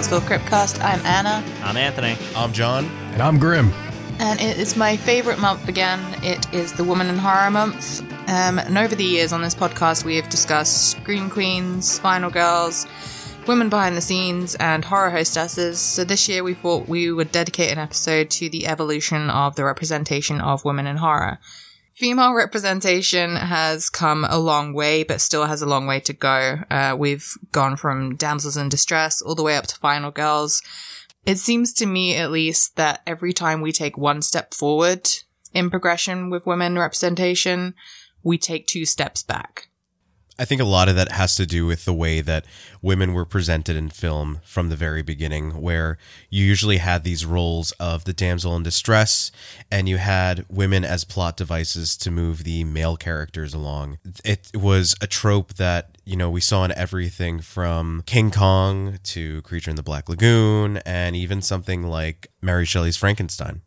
[0.00, 0.82] Welcome back to the Hauntsville Cryptcast.
[0.82, 2.16] I'm Anna, I'm Anthony.
[2.34, 2.86] I'm John.
[3.12, 3.70] And I'm Grim.
[4.18, 6.00] and it is my favorite month again.
[6.22, 8.00] It is the Woman in Horror Month.
[8.28, 12.86] Um, and over the years on this podcast, we have discussed Scream Queens, Final Girls,
[13.46, 15.78] women behind the scenes, and horror hostesses.
[15.78, 19.64] So this year, we thought we would dedicate an episode to the evolution of the
[19.64, 21.38] representation of women in horror.
[22.00, 26.56] Female representation has come a long way, but still has a long way to go.
[26.70, 30.62] Uh, we've gone from damsels in distress all the way up to final girls.
[31.26, 35.10] It seems to me, at least, that every time we take one step forward
[35.52, 37.74] in progression with women representation,
[38.22, 39.68] we take two steps back.
[40.40, 42.46] I think a lot of that has to do with the way that
[42.80, 45.98] women were presented in film from the very beginning, where
[46.30, 49.30] you usually had these roles of the damsel in distress,
[49.70, 53.98] and you had women as plot devices to move the male characters along.
[54.24, 59.42] It was a trope that, you know, we saw in everything from King Kong to
[59.42, 63.60] Creature in the Black Lagoon, and even something like Mary Shelley's Frankenstein.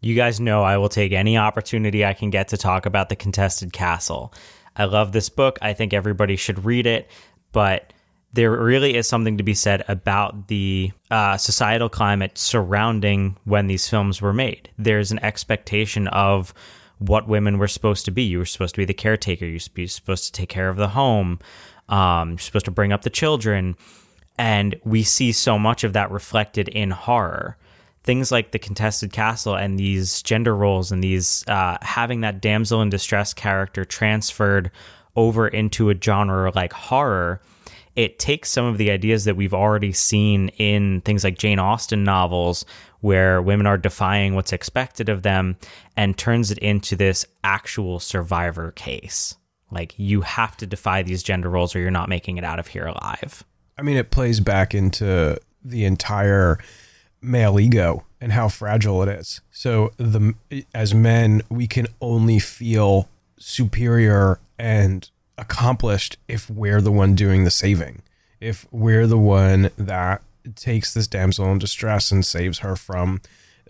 [0.00, 3.16] You guys know I will take any opportunity I can get to talk about the
[3.16, 4.34] contested castle.
[4.76, 5.58] I love this book.
[5.62, 7.08] I think everybody should read it,
[7.52, 7.92] but
[8.32, 13.88] there really is something to be said about the uh, societal climate surrounding when these
[13.88, 14.70] films were made.
[14.76, 16.52] There's an expectation of
[16.98, 18.22] what women were supposed to be.
[18.22, 19.46] You were supposed to be the caretaker.
[19.46, 21.38] You were supposed to take care of the home.
[21.88, 23.76] Um, you're supposed to bring up the children.
[24.36, 27.56] And we see so much of that reflected in horror
[28.04, 32.80] things like the contested castle and these gender roles and these uh, having that damsel
[32.82, 34.70] in distress character transferred
[35.16, 37.40] over into a genre like horror
[37.96, 42.04] it takes some of the ideas that we've already seen in things like jane austen
[42.04, 42.64] novels
[43.04, 45.58] where women are defying what's expected of them
[45.94, 49.36] and turns it into this actual survivor case.
[49.70, 52.66] Like you have to defy these gender roles or you're not making it out of
[52.66, 53.44] here alive.
[53.76, 56.58] I mean, it plays back into the entire
[57.24, 59.40] male ego and how fragile it is.
[59.50, 60.34] So the
[60.74, 63.08] as men, we can only feel
[63.38, 68.02] superior and accomplished if we're the one doing the saving.
[68.40, 70.22] If we're the one that
[70.54, 73.20] takes this damsel in distress and saves her from,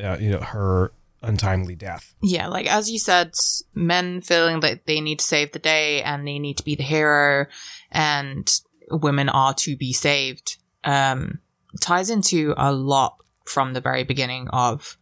[0.01, 0.93] uh, you know, her
[1.23, 2.15] untimely death.
[2.23, 3.33] Yeah, like as you said,
[3.75, 6.83] men feeling that they need to save the day and they need to be the
[6.83, 7.47] hero
[7.91, 8.61] and
[8.91, 11.39] women are to be saved um,
[11.81, 14.97] ties into a lot from the very beginning of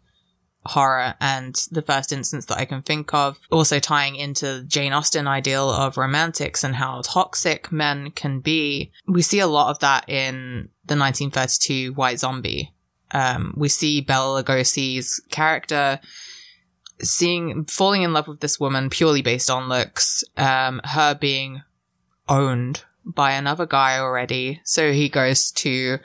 [0.64, 5.26] horror and the first instance that I can think of, also tying into Jane Austen
[5.26, 8.92] ideal of romantics and how toxic men can be.
[9.06, 12.72] We see a lot of that in the 1932 White Zombie.
[13.10, 16.00] Um, we see Bela Lugosi's character
[17.00, 21.62] seeing, falling in love with this woman purely based on looks, um, her being
[22.28, 24.60] owned by another guy already.
[24.64, 25.98] So he goes to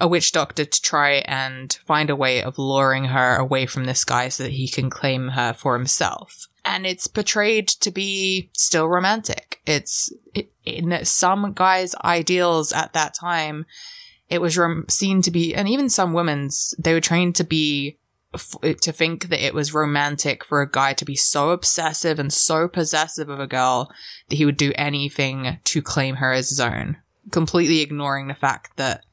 [0.00, 4.04] a witch doctor to try and find a way of luring her away from this
[4.04, 6.48] guy so that he can claim her for himself.
[6.64, 9.60] And it's portrayed to be still romantic.
[9.66, 10.12] It's
[10.64, 13.66] in some guys' ideals at that time.
[14.28, 17.98] It was seen to be, and even some women's, they were trained to be
[18.62, 22.68] to think that it was romantic for a guy to be so obsessive and so
[22.68, 23.90] possessive of a girl
[24.28, 26.96] that he would do anything to claim her as his own,
[27.32, 29.04] completely ignoring the fact that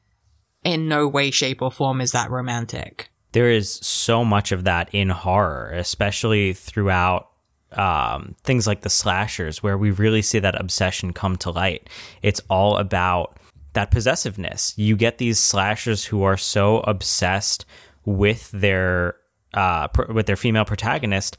[0.64, 3.10] in no way, shape, or form is that romantic.
[3.32, 7.28] There is so much of that in horror, especially throughout
[7.72, 11.88] um, things like the slashers, where we really see that obsession come to light.
[12.22, 13.38] It's all about
[13.74, 14.74] that possessiveness.
[14.76, 17.66] You get these slashers who are so obsessed
[18.04, 19.16] with their
[19.54, 21.36] uh, pr- with their female protagonist.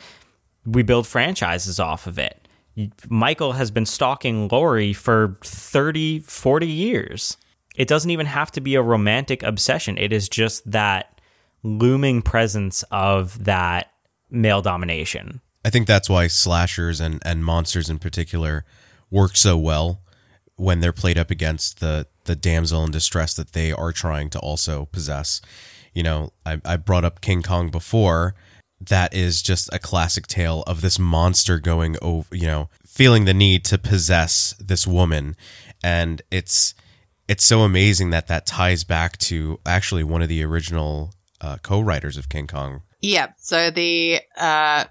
[0.66, 2.48] We build franchises off of it.
[3.10, 7.38] Michael has been stalking Laurie for 30, 40 years.
[7.80, 9.98] It doesn't even have to be a romantic obsession.
[9.98, 11.22] It is just that
[11.64, 13.94] looming presence of that
[14.30, 15.40] male domination.
[15.64, 18.66] I think that's why slashers and, and monsters in particular
[19.10, 20.02] work so well
[20.58, 24.40] when they're played up against the, the damsel in distress that they are trying to
[24.40, 25.40] also possess.
[25.94, 28.36] You know, I, I brought up King Kong before.
[28.82, 33.34] That is just a classic tale of this monster going over, you know, feeling the
[33.34, 35.38] need to possess this woman.
[35.82, 36.74] And it's
[37.30, 42.18] it's so amazing that that ties back to actually one of the original uh, co-writers
[42.18, 42.82] of King Kong.
[43.02, 43.28] Yeah.
[43.38, 44.86] So the uh,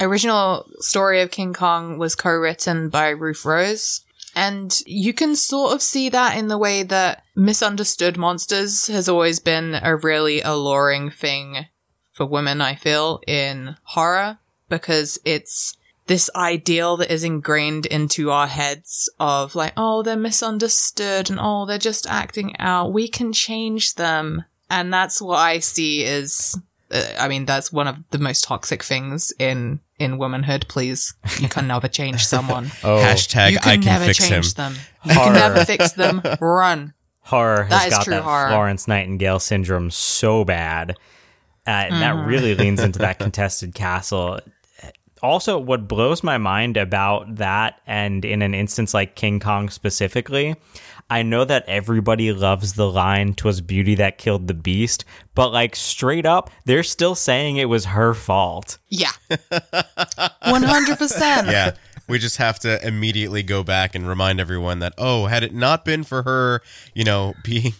[0.00, 4.00] original story of King Kong was co-written by Ruth Rose.
[4.34, 9.38] And you can sort of see that in the way that misunderstood monsters has always
[9.38, 11.66] been a really alluring thing
[12.12, 14.38] for women, I feel, in horror,
[14.70, 21.30] because it's this ideal that is ingrained into our heads of like, oh, they're misunderstood
[21.30, 22.92] and oh, they're just acting out.
[22.92, 24.44] We can change them.
[24.70, 26.58] And that's what I see is,
[26.90, 30.66] uh, I mean, that's one of the most toxic things in, in womanhood.
[30.68, 32.66] Please, you can never change someone.
[32.82, 34.28] Oh, Hashtag you can I can never fix him.
[34.42, 34.74] change them.
[35.04, 36.20] You can never fix them.
[36.40, 36.92] Run.
[37.20, 38.48] horror has That is got true that horror.
[38.48, 40.96] Florence Nightingale syndrome so bad.
[41.66, 44.40] Uh, and that really leans into that contested castle.
[45.24, 50.54] Also, what blows my mind about that, and in an instance like King Kong specifically,
[51.08, 55.76] I know that everybody loves the line, "Twas beauty that killed the beast," but like
[55.76, 58.76] straight up, they're still saying it was her fault.
[58.90, 59.12] Yeah.
[59.30, 61.50] 100%.
[61.50, 61.70] yeah.
[62.06, 65.86] We just have to immediately go back and remind everyone that, oh, had it not
[65.86, 66.60] been for her,
[66.92, 67.72] you know, being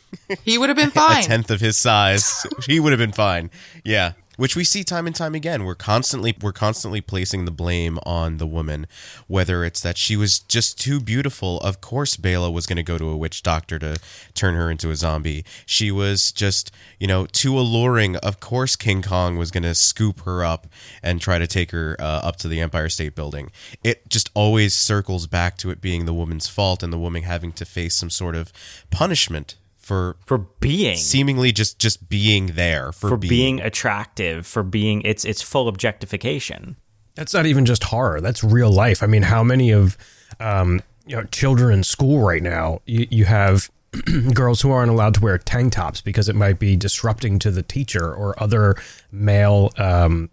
[0.45, 1.25] He would have been a fine.
[1.25, 3.51] tenth of his size, he would have been fine.
[3.85, 4.13] Yeah.
[4.37, 5.65] Which we see time and time again.
[5.65, 8.87] We're constantly we're constantly placing the blame on the woman,
[9.29, 11.61] whether it's that she was just too beautiful.
[11.61, 13.97] Of course, Bela was going to go to a witch doctor to
[14.35, 15.45] turn her into a zombie.
[15.67, 18.17] She was just, you know, too alluring.
[18.17, 20.67] Of course, King Kong was going to scoop her up
[21.03, 23.53] and try to take her uh, up to the Empire State Building.
[23.85, 27.53] It just always circles back to it being the woman's fault and the woman having
[27.53, 28.53] to face some sort of
[28.91, 34.63] punishment for For being seemingly just just being there for, for being, being attractive, for
[34.63, 36.77] being it's it's full objectification.
[37.15, 38.21] That's not even just horror.
[38.21, 39.03] That's real life.
[39.03, 39.97] I mean, how many of
[40.41, 42.81] um, you know children in school right now?
[42.87, 43.71] You, you have
[44.35, 47.63] girls who aren't allowed to wear tank tops because it might be disrupting to the
[47.63, 48.75] teacher or other
[49.13, 50.31] male um,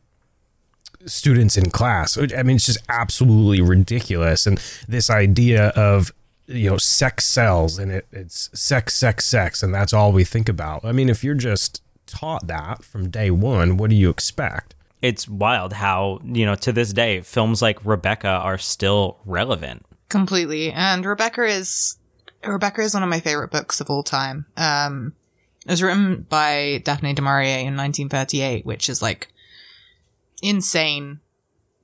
[1.06, 2.18] students in class.
[2.18, 4.48] I mean, it's just absolutely ridiculous.
[4.48, 6.12] And this idea of
[6.52, 10.50] you know sex sells and it, it's sex, sex, sex, and that's all we think
[10.50, 10.86] about.
[10.86, 14.76] I mean, if you're just taught that from day one, what do you expect?
[15.02, 19.86] It's wild how, you know, to this day, films like Rebecca are still relevant.
[20.10, 20.72] Completely.
[20.72, 21.98] And Rebecca is
[22.46, 24.46] Rebecca is one of my favorite books of all time.
[24.58, 25.14] Um,
[25.66, 29.32] it was written by Daphne du Maurier in 1938, which is like
[30.42, 31.20] insane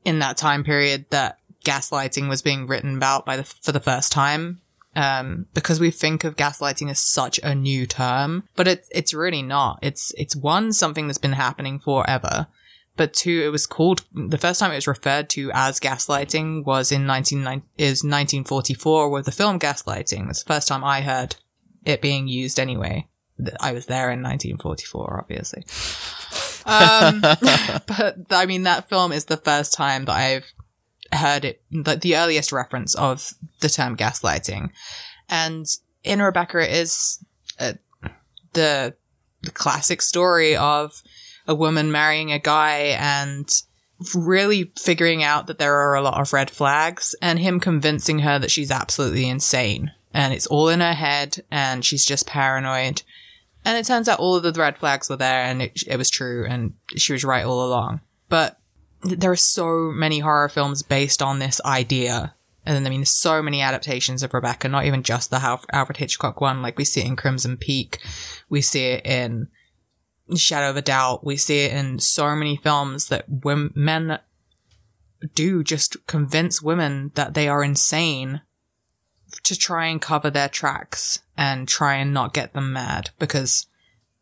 [0.04, 1.37] in that time period that
[1.68, 4.62] gaslighting was being written about by the for the first time.
[4.96, 9.44] Um, because we think of gaslighting as such a new term, but it's it's really
[9.44, 9.78] not.
[9.84, 12.48] It's it's one something that's been happening forever,
[12.98, 16.92] but two, it was called the first time it was referred to as gaslighting was
[16.92, 17.42] in 19,
[17.78, 20.26] is 1944 with the film Gaslighting.
[20.26, 21.36] That's the first time I heard
[21.86, 23.08] it being used anyway.
[23.62, 25.64] I was there in 1944, obviously.
[26.66, 27.22] Um,
[27.88, 30.52] but I mean, that film is the first time that I've
[31.14, 34.70] heard it, like the earliest reference of the term gaslighting.
[35.30, 35.66] And
[36.04, 37.24] in Rebecca, it is
[37.60, 37.74] uh,
[38.54, 38.96] the,
[39.42, 41.02] the classic story of
[41.48, 43.50] a woman marrying a guy and
[44.14, 48.38] really figuring out that there are a lot of red flags and him convincing her
[48.38, 53.04] that she's absolutely insane and it's all in her head and she's just paranoid.
[53.66, 56.10] And it turns out all of the red flags were there and it, it was
[56.10, 58.02] true and she was right all along.
[58.30, 58.60] But
[59.02, 62.34] there are so many horror films based on this idea.
[62.66, 65.98] And then, I mean, so many adaptations of Rebecca, not even just the Al- Alfred
[65.98, 66.62] Hitchcock one.
[66.62, 68.00] Like we see it in Crimson Peak.
[68.50, 69.48] We see it in
[70.36, 71.26] Shadow of a Doubt.
[71.26, 74.20] We see it in so many films that wom- men
[75.34, 78.42] do just convince women that they are insane
[79.44, 83.12] to try and cover their tracks and try and not get them mad.
[83.18, 83.67] Because,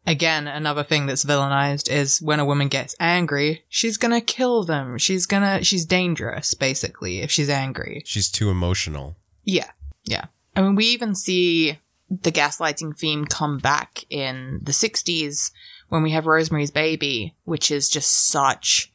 [0.08, 4.98] again, another thing that's villainized is when a woman gets angry, she's gonna kill them.
[4.98, 8.04] She's gonna, she's dangerous, basically, if she's angry.
[8.06, 9.16] she's too emotional.
[9.44, 9.72] Yeah,
[10.06, 10.26] yeah.
[10.56, 15.52] I mean, we even see the gaslighting theme come back in the 60s
[15.90, 18.92] when we have Rosemary's Baby, which is just such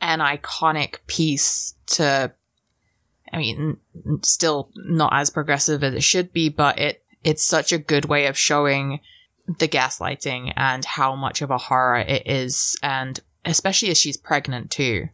[0.00, 2.32] an iconic piece to,
[3.32, 3.78] I mean,
[4.22, 8.26] still not as progressive as it should be, but it, it's such a good way
[8.26, 9.00] of showing
[9.58, 12.76] the gaslighting and how much of a horror it is.
[12.82, 15.08] And especially as she's pregnant too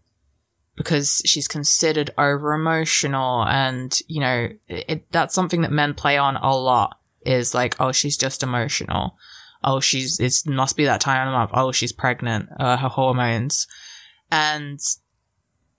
[0.77, 6.37] because she's considered over emotional and you know it, that's something that men play on
[6.37, 9.17] a lot is like oh she's just emotional.
[9.65, 11.51] Oh she's it must be that time of the month.
[11.55, 12.49] Oh she's pregnant.
[12.59, 13.67] Uh, her hormones.
[14.31, 14.81] And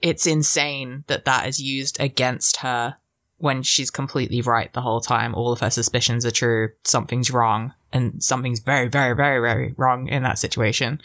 [0.01, 2.97] it's insane that that is used against her
[3.37, 5.35] when she's completely right the whole time.
[5.35, 6.69] All of her suspicions are true.
[6.83, 11.01] Something's wrong and something's very very very very wrong in that situation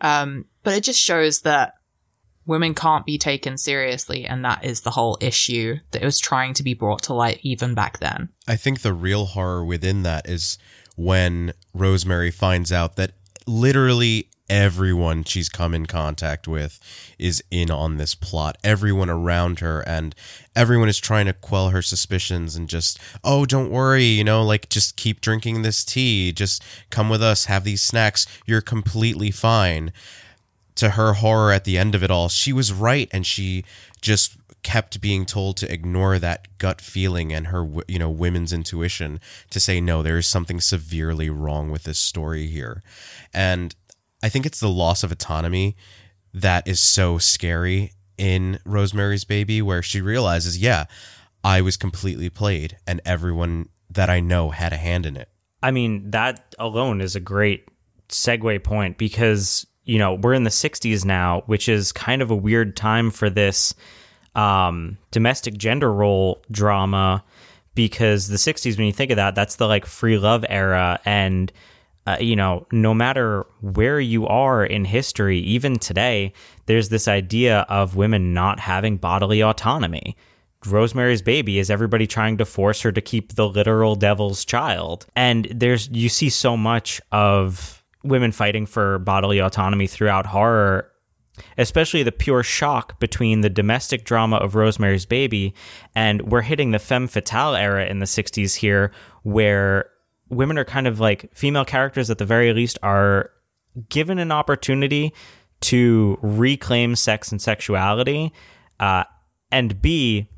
[0.00, 1.74] um, but it just shows that
[2.46, 6.62] women can't be taken seriously, and that is the whole issue that was trying to
[6.62, 8.28] be brought to light even back then.
[8.46, 10.58] I think the real horror within that is
[10.96, 13.12] when Rosemary finds out that
[13.46, 16.78] literally everyone she's come in contact with
[17.18, 18.58] is in on this plot.
[18.62, 20.14] Everyone around her and
[20.54, 24.68] everyone is trying to quell her suspicions and just, oh, don't worry, you know, like
[24.68, 26.32] just keep drinking this tea.
[26.32, 28.26] Just come with us, have these snacks.
[28.46, 29.92] You're completely fine.
[30.76, 33.64] To her horror at the end of it all, she was right and she
[34.00, 39.20] just kept being told to ignore that gut feeling and her you know women's intuition
[39.50, 42.82] to say no there is something severely wrong with this story here
[43.32, 43.76] and
[44.24, 45.76] i think it's the loss of autonomy
[46.32, 50.84] that is so scary in rosemary's baby where she realizes yeah
[51.44, 55.28] i was completely played and everyone that i know had a hand in it
[55.64, 57.66] I mean, that alone is a great
[58.10, 62.36] segue point because, you know, we're in the 60s now, which is kind of a
[62.36, 63.74] weird time for this
[64.34, 67.24] um, domestic gender role drama
[67.74, 71.00] because the 60s, when you think of that, that's the like free love era.
[71.06, 71.50] And,
[72.06, 76.32] uh, you know, no matter where you are in history, even today,
[76.66, 80.16] there's this idea of women not having bodily autonomy.
[80.66, 85.06] Rosemary's Baby is everybody trying to force her to keep the literal devil's child.
[85.16, 90.90] And there's you see so much of women fighting for bodily autonomy throughout horror,
[91.58, 95.54] especially the pure shock between the domestic drama of Rosemary's Baby
[95.94, 98.92] and we're hitting the femme fatale era in the 60s here
[99.22, 99.90] where
[100.28, 103.30] women are kind of like female characters at the very least are
[103.88, 105.12] given an opportunity
[105.60, 108.32] to reclaim sex and sexuality
[108.80, 109.04] uh,
[109.50, 110.28] and B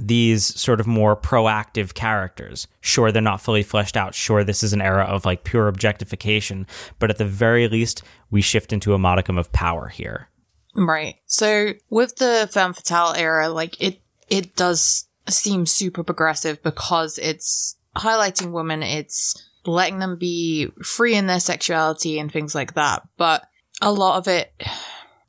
[0.00, 2.68] these sort of more proactive characters.
[2.80, 4.14] Sure, they're not fully fleshed out.
[4.14, 6.66] Sure, this is an era of like pure objectification,
[6.98, 10.28] but at the very least, we shift into a modicum of power here.
[10.74, 11.16] Right.
[11.26, 17.76] So with the femme fatale era, like it, it does seem super progressive because it's
[17.98, 18.82] highlighting women.
[18.82, 19.34] It's
[19.66, 23.02] letting them be free in their sexuality and things like that.
[23.16, 23.44] But
[23.82, 24.52] a lot of it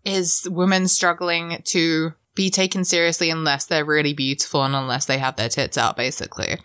[0.05, 5.35] is women struggling to be taken seriously unless they're really beautiful and unless they have
[5.35, 6.57] their tits out, basically.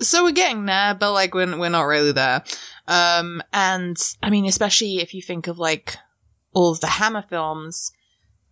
[0.00, 2.44] So we're getting there, but like we're we're not really there.
[2.86, 5.96] Um, and I mean, especially if you think of like
[6.52, 7.92] all of the Hammer films,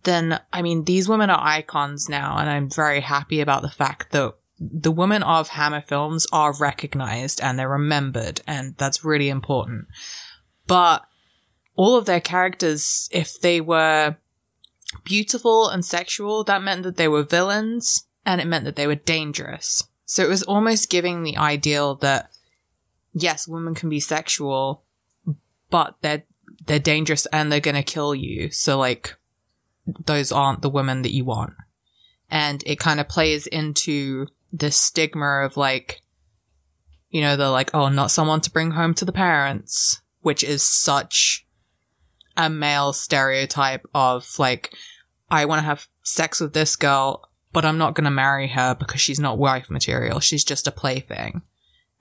[0.03, 4.11] then I mean, these women are icons now, and I'm very happy about the fact
[4.11, 4.33] that
[4.71, 9.87] the women of Hammer films are recognized and they're remembered, and that's really important.
[10.67, 11.05] But
[11.75, 14.17] all of their characters, if they were
[15.03, 18.95] beautiful and sexual, that meant that they were villains and it meant that they were
[18.95, 19.83] dangerous.
[20.05, 22.29] So it was almost giving the ideal that
[23.13, 24.83] yes, women can be sexual,
[25.69, 26.23] but they're
[26.65, 28.51] they're dangerous and they're gonna kill you.
[28.51, 29.15] So like
[30.05, 31.53] those aren't the women that you want.
[32.29, 36.03] And it kind of plays into the stigma of like
[37.13, 40.63] you know, they're like, oh, not someone to bring home to the parents, which is
[40.63, 41.45] such
[42.35, 44.73] a male stereotype of like,
[45.29, 48.73] I want to have sex with this girl, but I'm not going to marry her
[48.73, 50.19] because she's not wife material.
[50.19, 51.43] She's just a plaything.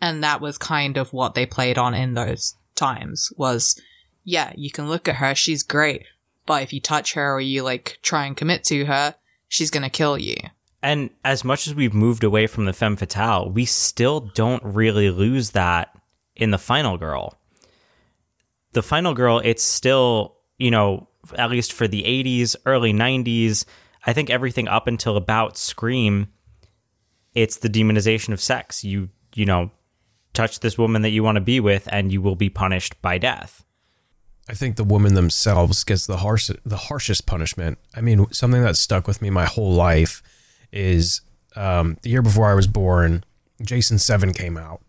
[0.00, 3.78] And that was kind of what they played on in those times was,
[4.24, 5.34] yeah, you can look at her.
[5.34, 6.04] She's great.
[6.46, 9.14] But if you touch her or you like try and commit to her,
[9.46, 10.36] she's going to kill you.
[10.82, 15.10] And as much as we've moved away from the femme fatale, we still don't really
[15.10, 15.96] lose that
[16.34, 17.38] in the final girl.
[18.72, 23.64] The final girl, it's still, you know, at least for the 80s, early 90s,
[24.04, 26.28] I think everything up until about Scream,
[27.34, 28.82] it's the demonization of sex.
[28.82, 29.70] You, you know,
[30.32, 33.18] touch this woman that you want to be with and you will be punished by
[33.18, 33.64] death.
[34.48, 37.78] I think the women themselves gets the harsh, the harshest punishment.
[37.94, 40.22] I mean, something that stuck with me my whole life
[40.72, 41.20] is
[41.56, 43.24] um, the year before I was born,
[43.62, 44.80] Jason Seven came out,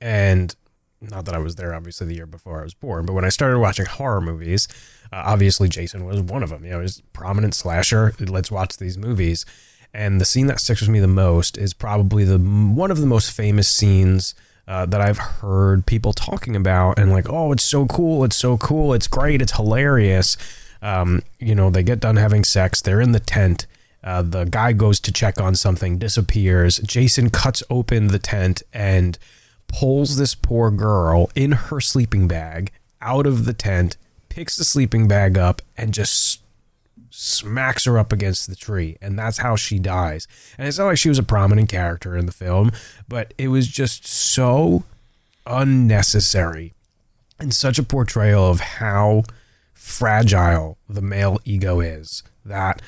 [0.00, 0.54] and
[1.00, 3.28] not that I was there, obviously, the year before I was born, but when I
[3.28, 4.68] started watching horror movies,
[5.12, 6.64] uh, obviously Jason was one of them.
[6.64, 8.14] You know, he's prominent slasher.
[8.20, 9.44] Let's watch these movies.
[9.92, 13.06] And the scene that sticks with me the most is probably the one of the
[13.06, 14.34] most famous scenes
[14.66, 18.56] uh, that I've heard people talking about, and like, oh, it's so cool, it's so
[18.56, 20.36] cool, it's great, it's hilarious.
[20.80, 23.66] Um, you know, they get done having sex, they're in the tent.
[24.04, 26.78] Uh, the guy goes to check on something, disappears.
[26.78, 29.18] Jason cuts open the tent and
[29.68, 33.96] pulls this poor girl in her sleeping bag out of the tent,
[34.28, 36.42] picks the sleeping bag up, and just
[37.10, 38.96] smacks her up against the tree.
[39.00, 40.26] And that's how she dies.
[40.58, 42.72] And it's not like she was a prominent character in the film,
[43.08, 44.84] but it was just so
[45.46, 46.74] unnecessary
[47.38, 49.24] and such a portrayal of how
[49.74, 52.80] fragile the male ego is that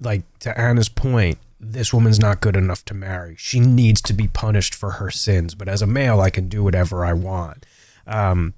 [0.00, 3.34] like to Anna's point this woman's not good enough to marry.
[3.36, 5.54] She needs to be punished for her sins.
[5.54, 7.66] But as a male, I can do whatever I want.
[8.06, 8.54] Um,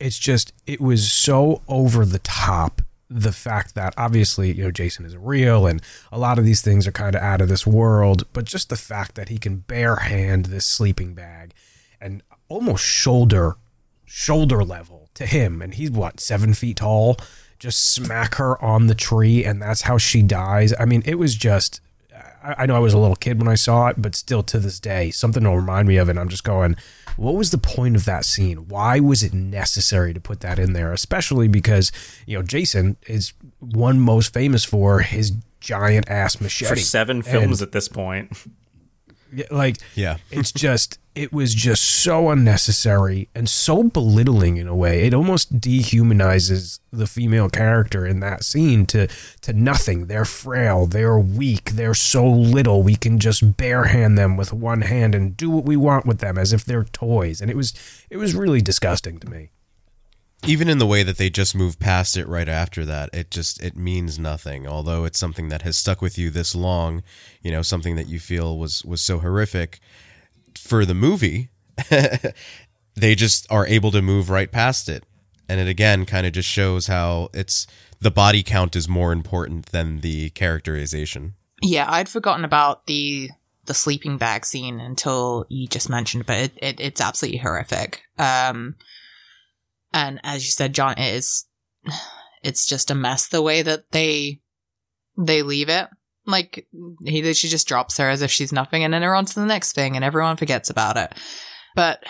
[0.00, 5.04] it's just it was so over the top the fact that obviously you know Jason
[5.06, 5.80] is real and
[6.12, 8.76] a lot of these things are kind of out of this world but just the
[8.76, 11.54] fact that he can bare hand this sleeping bag
[12.00, 13.56] and almost shoulder
[14.04, 17.16] shoulder level to him and he's what seven feet tall
[17.58, 20.72] just smack her on the tree and that's how she dies.
[20.78, 21.80] I mean it was just
[22.42, 24.60] I, I know i was a little kid when i saw it but still to
[24.60, 26.76] this day something will remind me of it and i'm just going
[27.18, 28.68] what was the point of that scene?
[28.68, 30.92] Why was it necessary to put that in there?
[30.92, 31.90] Especially because
[32.26, 36.70] you know jason is one most famous for his giant ass machete.
[36.70, 38.32] For seven films at this point.
[39.50, 40.18] Like Yeah.
[40.30, 45.04] it's just it was just so unnecessary and so belittling in a way.
[45.04, 49.08] It almost dehumanizes the female character in that scene to
[49.42, 50.06] to nothing.
[50.06, 55.14] They're frail they're weak they're so little we can just barehand them with one hand
[55.14, 57.40] and do what we want with them as if they're toys.
[57.40, 57.74] And it was
[58.10, 59.50] it was really disgusting to me
[60.46, 63.62] even in the way that they just move past it right after that it just
[63.62, 64.66] it means nothing.
[64.66, 67.02] Although it's something that has stuck with you this long
[67.42, 69.80] you know something that you feel was was so horrific
[70.54, 71.50] for the movie
[72.94, 75.04] they just are able to move right past it.
[75.48, 77.66] And it again kind of just shows how it's
[78.00, 81.34] the body count is more important than the characterization.
[81.62, 83.30] Yeah, I'd forgotten about the
[83.64, 88.02] the sleeping bag scene until you just mentioned, but it, it it's absolutely horrific.
[88.18, 88.76] Um,
[89.92, 91.46] and as you said, John, it is
[92.42, 94.40] it's just a mess the way that they
[95.16, 95.88] they leave it.
[96.26, 96.66] Like
[97.04, 99.46] he she just drops her as if she's nothing, and then they're on to the
[99.46, 101.14] next thing, and everyone forgets about it.
[101.74, 102.04] But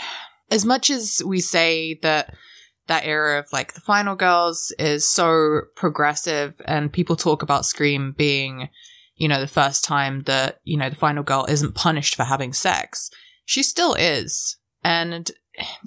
[0.50, 2.34] as much as we say that
[2.88, 8.12] that era of like the final girls is so progressive, and people talk about Scream
[8.16, 8.68] being
[9.18, 12.52] you know, the first time that, you know, the final girl isn't punished for having
[12.52, 13.10] sex.
[13.44, 14.56] She still is.
[14.84, 15.30] And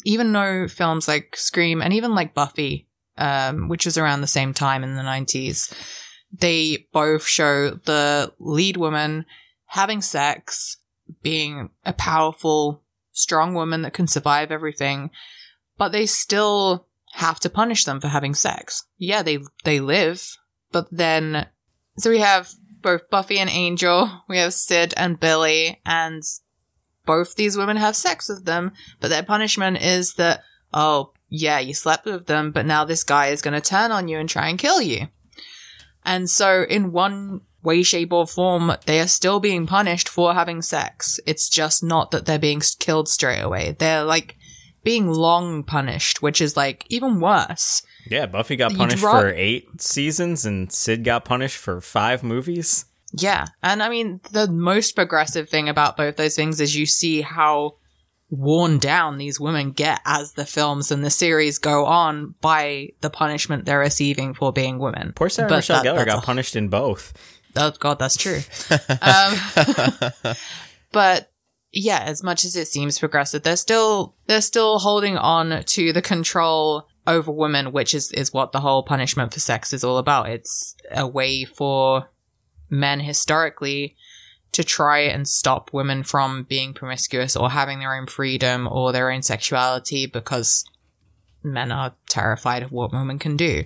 [0.06, 2.88] even though films like Scream and even like Buffy,
[3.18, 5.74] um, which was around the same time in the 90s,
[6.32, 9.26] they both show the lead woman
[9.66, 10.78] having sex,
[11.22, 15.12] being a powerful, strong woman that can survive everything,
[15.78, 18.86] but they still have to punish them for having sex.
[18.98, 20.38] Yeah, they, they live,
[20.72, 21.48] but then,
[21.98, 22.50] so we have
[22.82, 26.24] both Buffy and Angel, we have Sid and Billy, and
[27.06, 30.42] both these women have sex with them, but their punishment is that,
[30.74, 34.08] oh, yeah, you slept with them, but now this guy is going to turn on
[34.08, 35.08] you and try and kill you.
[36.04, 40.62] And so, in one way, shape, or form, they are still being punished for having
[40.62, 41.20] sex.
[41.26, 43.76] It's just not that they're being killed straight away.
[43.78, 44.36] They're like
[44.84, 47.84] being long punished, which is like even worse.
[48.10, 52.86] Yeah, Buffy got punished drop- for eight seasons, and Sid got punished for five movies.
[53.14, 53.46] Yeah.
[53.62, 57.76] And I mean, the most progressive thing about both those things is you see how
[58.30, 63.10] worn down these women get as the films and the series go on by the
[63.10, 65.12] punishment they're receiving for being women.
[65.14, 67.12] Poor Sarah But Michelle that- Gellar got a- punished in both.
[67.58, 68.40] Oh god, that's true.
[69.02, 70.36] um,
[70.94, 71.32] but
[71.74, 76.02] yeah, as much as it seems progressive, they're still they're still holding on to the
[76.02, 80.30] control over women, which is is what the whole punishment for sex is all about.
[80.30, 82.10] It's a way for
[82.72, 83.96] men historically
[84.54, 89.12] to try and stop women from being promiscuous or having their own freedom or their
[89.12, 90.66] own sexuality because
[91.44, 93.64] men are terrified of what women can do.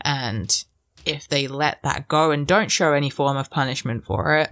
[0.00, 0.64] And
[1.04, 4.50] if they let that go and don't show any form of punishment for it,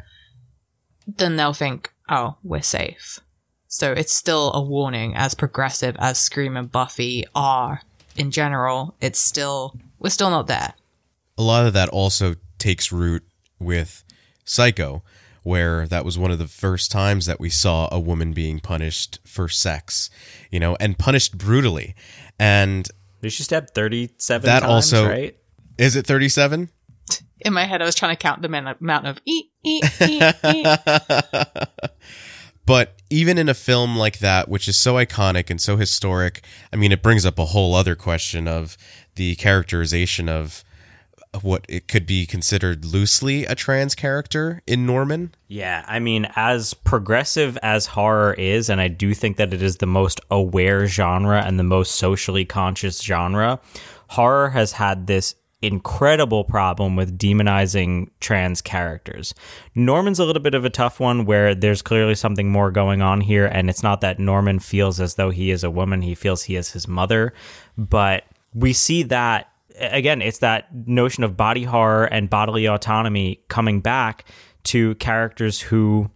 [1.06, 3.20] then they'll think, oh, we're safe.
[3.68, 7.82] So it's still a warning, as progressive as Scream and Buffy are
[8.16, 10.74] in general, it's still, we're still not there.
[11.36, 13.24] a lot of that also takes root
[13.58, 14.04] with
[14.44, 15.02] Psycho,
[15.42, 19.18] where that was one of the first times that we saw a woman being punished
[19.26, 20.08] for sex,
[20.50, 21.94] you know, and punished brutally.
[22.38, 22.88] And
[23.20, 25.36] They should stab 37 That times, also- right?
[25.78, 26.70] is it 37?
[27.40, 30.34] In my head, I was trying to count the min- amount of eat, eat, eat,
[30.44, 30.78] eat.
[32.66, 36.76] But even in a film like that, which is so iconic and so historic, I
[36.76, 38.78] mean, it brings up a whole other question of
[39.16, 40.64] the characterization of
[41.42, 45.34] what it could be considered loosely a trans character in Norman.
[45.48, 49.78] Yeah, I mean, as progressive as horror is, and I do think that it is
[49.78, 53.60] the most aware genre and the most socially conscious genre,
[54.08, 59.34] horror has had this incredible problem with demonizing trans characters.
[59.74, 63.20] Norman's a little bit of a tough one where there's clearly something more going on
[63.22, 66.42] here, and it's not that Norman feels as though he is a woman, he feels
[66.42, 67.32] he is his mother,
[67.78, 73.80] but we see that again, it's that notion of body horror and bodily autonomy coming
[73.80, 74.24] back
[74.64, 76.10] to characters who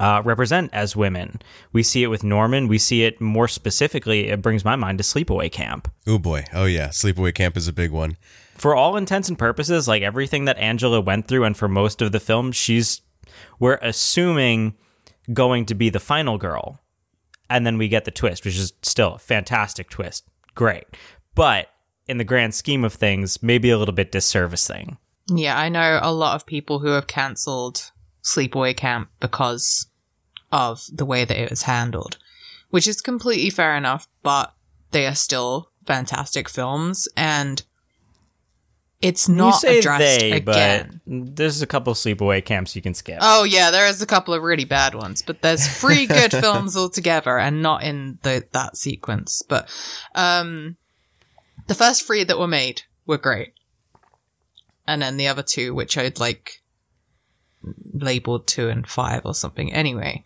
[0.00, 1.40] uh, represent as women.
[1.72, 2.66] We see it with Norman.
[2.66, 4.28] We see it more specifically.
[4.28, 5.90] It brings my mind to Sleepaway Camp.
[6.06, 6.44] Oh boy.
[6.52, 6.88] Oh yeah.
[6.88, 8.16] Sleepaway Camp is a big one.
[8.54, 12.12] For all intents and purposes, like everything that Angela went through, and for most of
[12.12, 13.00] the film, she's
[13.58, 14.74] we're assuming
[15.32, 16.80] going to be the final girl,
[17.48, 20.24] and then we get the twist, which is still a fantastic twist.
[20.54, 20.84] Great,
[21.34, 21.68] but
[22.06, 24.98] in the grand scheme of things, maybe a little bit disservice thing.
[25.28, 29.86] Yeah, I know a lot of people who have cancelled Sleepaway Camp because
[30.50, 32.18] of the way that it was handled,
[32.70, 34.52] which is completely fair enough, but
[34.90, 37.62] they are still fantastic films and
[39.02, 41.00] it's not say addressed they, again.
[41.04, 43.18] but there's a couple sleepaway camps you can skip.
[43.20, 46.76] Oh yeah, there is a couple of really bad ones, but there's three good films
[46.76, 49.42] altogether, and not in the that sequence.
[49.42, 49.68] But
[50.14, 50.76] um,
[51.66, 53.54] the first three that were made were great,
[54.86, 56.62] and then the other two, which I'd like
[57.92, 59.72] labeled two and five or something.
[59.72, 60.24] Anyway,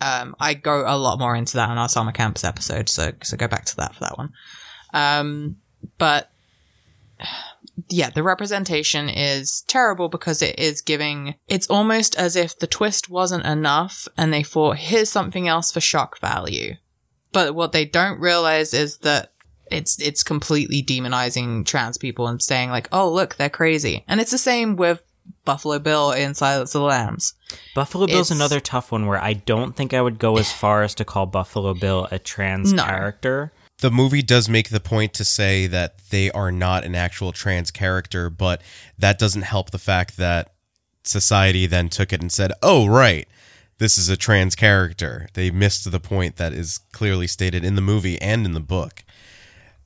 [0.00, 3.36] um, I go a lot more into that in our summer campus episode, so so
[3.36, 4.32] go back to that for that one.
[4.92, 5.56] Um,
[5.98, 6.30] but
[7.88, 13.10] yeah, the representation is terrible because it is giving, it's almost as if the twist
[13.10, 16.74] wasn't enough and they thought, here's something else for shock value.
[17.32, 19.32] But what they don't realize is that
[19.74, 24.04] it's, it's completely demonizing trans people and saying like, oh, look, they're crazy.
[24.08, 25.02] And it's the same with
[25.44, 27.34] Buffalo Bill in Silence of the Lambs.
[27.74, 30.82] Buffalo Bill's It's- another tough one where I don't think I would go as far
[30.82, 32.84] as to call Buffalo Bill a trans No.
[32.84, 33.52] character.
[33.80, 37.70] the movie does make the point to say that they are not an actual trans
[37.72, 38.62] character, but
[38.98, 40.52] that doesn't help the fact that
[41.02, 43.28] society then took it and said, "Oh, right,
[43.78, 47.80] this is a trans character." They missed the point that is clearly stated in the
[47.82, 49.02] movie and in the book,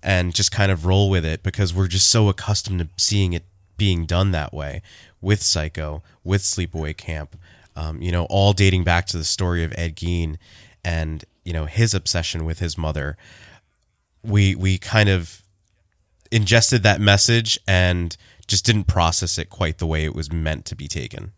[0.02, 3.44] and just kind of roll with it because we're just so accustomed to seeing it
[3.76, 4.82] being done that way
[5.20, 7.36] with Psycho, with Sleepaway Camp,
[7.76, 10.36] um, you know, all dating back to the story of Ed Gein
[10.84, 13.16] and you know his obsession with his mother
[14.22, 15.42] we we kind of
[16.30, 20.74] ingested that message and just didn't process it quite the way it was meant to
[20.74, 21.32] be taken.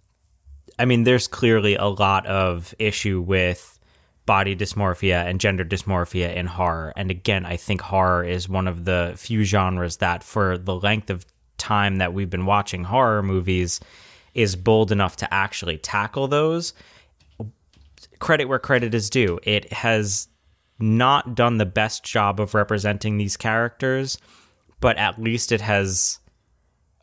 [0.79, 3.79] I mean, there's clearly a lot of issue with
[4.31, 6.93] body dysmorphia and gender dysmorphia in horror.
[6.95, 11.11] And again, I think horror is one of the few genres that, for the length
[11.11, 11.27] of
[11.59, 13.81] time that we've been watching horror movies,
[14.33, 16.75] is bold enough to actually tackle those.
[18.21, 19.41] Credit where credit is due.
[19.43, 20.29] It has
[20.79, 24.17] not done the best job of representing these characters,
[24.79, 26.21] but at least it has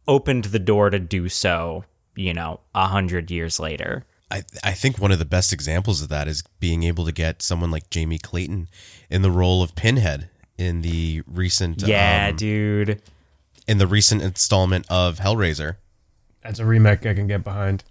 [0.08, 1.84] opened the door to do so,
[2.16, 4.06] you know, a hundred years later.
[4.30, 7.42] I I think one of the best examples of that is being able to get
[7.42, 8.68] someone like Jamie Clayton
[9.10, 13.02] in the role of Pinhead in the recent Yeah, um, dude.
[13.68, 15.76] in the recent installment of Hellraiser.
[16.44, 17.84] That's a remake I can get behind.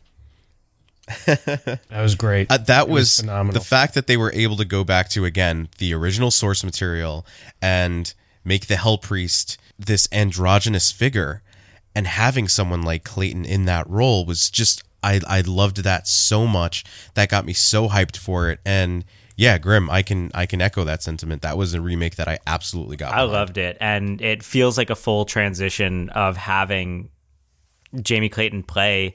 [1.27, 2.51] that was great.
[2.51, 3.53] Uh, that It was, phenomenal.
[3.61, 7.25] the fact that they were able to go back to again the original source material
[7.63, 8.13] and
[8.45, 11.43] make the Hell Priest this androgynous figure,
[11.95, 16.47] and having someone like Clayton in that role was just I I loved that so
[16.47, 16.85] much.
[17.15, 18.61] That got me so hyped for it.
[18.65, 19.05] And
[19.37, 21.43] yeah, Grim, I can I can echo that sentiment.
[21.43, 23.13] That was a remake that I absolutely got.
[23.13, 23.33] I behind.
[23.33, 23.77] loved it.
[23.81, 27.11] And it feels like a full transition of having
[28.01, 29.15] Jamie Clayton play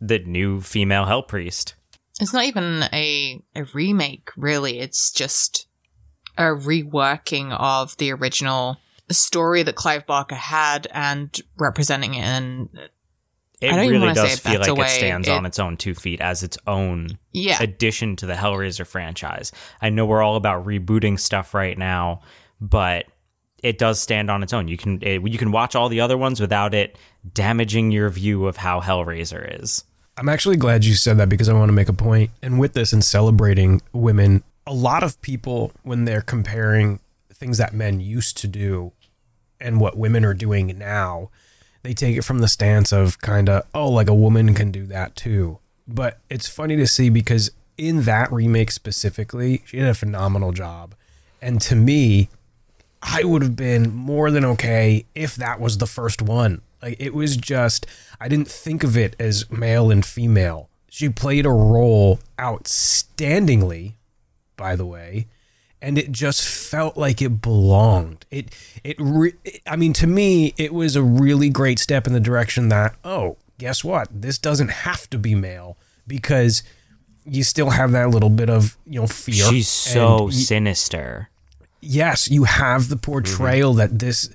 [0.00, 1.74] the new female hell priest.
[2.20, 4.80] It's not even a, a remake, really.
[4.80, 5.66] It's just
[6.36, 8.78] a reworking of the original
[9.10, 12.68] story that Clive Barker had and representing it in
[13.60, 15.58] It I don't really wanna say does feel like a it stands It- on its
[15.58, 19.52] own two feet as its own yeah addition to the Hellraiser franchise.
[19.82, 22.20] I know we're all about rebooting stuff right now,
[22.60, 23.06] but
[23.62, 24.68] it does stand on its own.
[24.68, 26.96] You can it, you can watch all the other ones without it
[27.34, 29.84] damaging your view of how Hellraiser is.
[30.16, 32.30] I'm actually glad you said that because I want to make a point.
[32.42, 36.98] And with this and celebrating women, a lot of people, when they're comparing
[37.32, 38.92] things that men used to do
[39.60, 41.30] and what women are doing now,
[41.88, 44.84] they take it from the stance of kind of, oh, like a woman can do
[44.84, 45.58] that too.
[45.86, 50.94] But it's funny to see because in that remake specifically, she did a phenomenal job.
[51.40, 52.28] And to me,
[53.02, 56.60] I would have been more than okay if that was the first one.
[56.82, 57.86] Like it was just
[58.20, 60.68] I didn't think of it as male and female.
[60.90, 63.94] She played a role outstandingly,
[64.58, 65.26] by the way,
[65.80, 68.26] and it just felt like it belonged.
[68.30, 69.34] It it re-
[69.66, 73.36] I mean to me it was a really great step in the direction that oh,
[73.58, 74.08] guess what?
[74.10, 76.62] This doesn't have to be male because
[77.24, 79.44] you still have that little bit of, you know, fear.
[79.44, 81.28] She's so sinister.
[81.80, 83.78] yes, you have the portrayal mm-hmm.
[83.78, 84.30] that this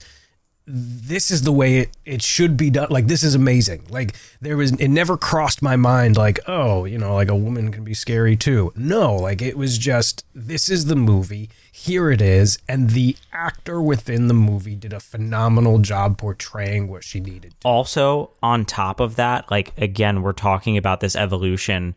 [0.65, 2.87] this is the way it, it should be done.
[2.89, 3.83] Like, this is amazing.
[3.89, 7.71] Like, there was, it never crossed my mind, like, oh, you know, like a woman
[7.71, 8.71] can be scary too.
[8.75, 11.49] No, like, it was just, this is the movie.
[11.71, 12.57] Here it is.
[12.69, 17.55] And the actor within the movie did a phenomenal job portraying what she needed.
[17.65, 21.95] also on top of that like again we're talking about this evolution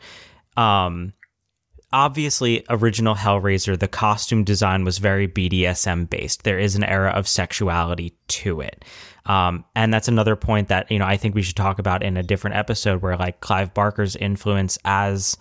[0.57, 1.12] um
[1.96, 6.42] obviously original hellraiser the costume design was very bdsm based.
[6.42, 8.85] There is an era of sexuality to it.
[9.24, 12.18] Um, and that's another point that you know i think we should talk about in
[12.18, 15.38] a different episode where like clive barker's influence as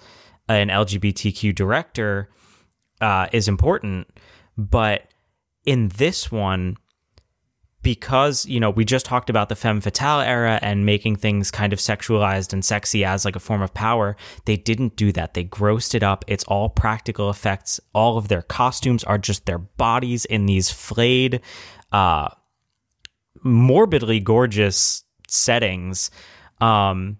[0.47, 2.29] an lgbtq director
[3.01, 4.07] uh, is important.
[4.57, 5.09] But
[5.65, 6.77] in this one
[7.85, 11.71] because you know we just talked about the femme fatale era and making things kind
[11.71, 15.35] of sexualized and sexy as like a form of power they didn't do that.
[15.35, 16.25] They grossed it up.
[16.25, 17.79] It's all practical effects.
[17.93, 21.41] All of their costumes are just their bodies in these flayed
[21.91, 22.29] uh
[23.43, 26.09] morbidly gorgeous settings.
[26.59, 27.19] Um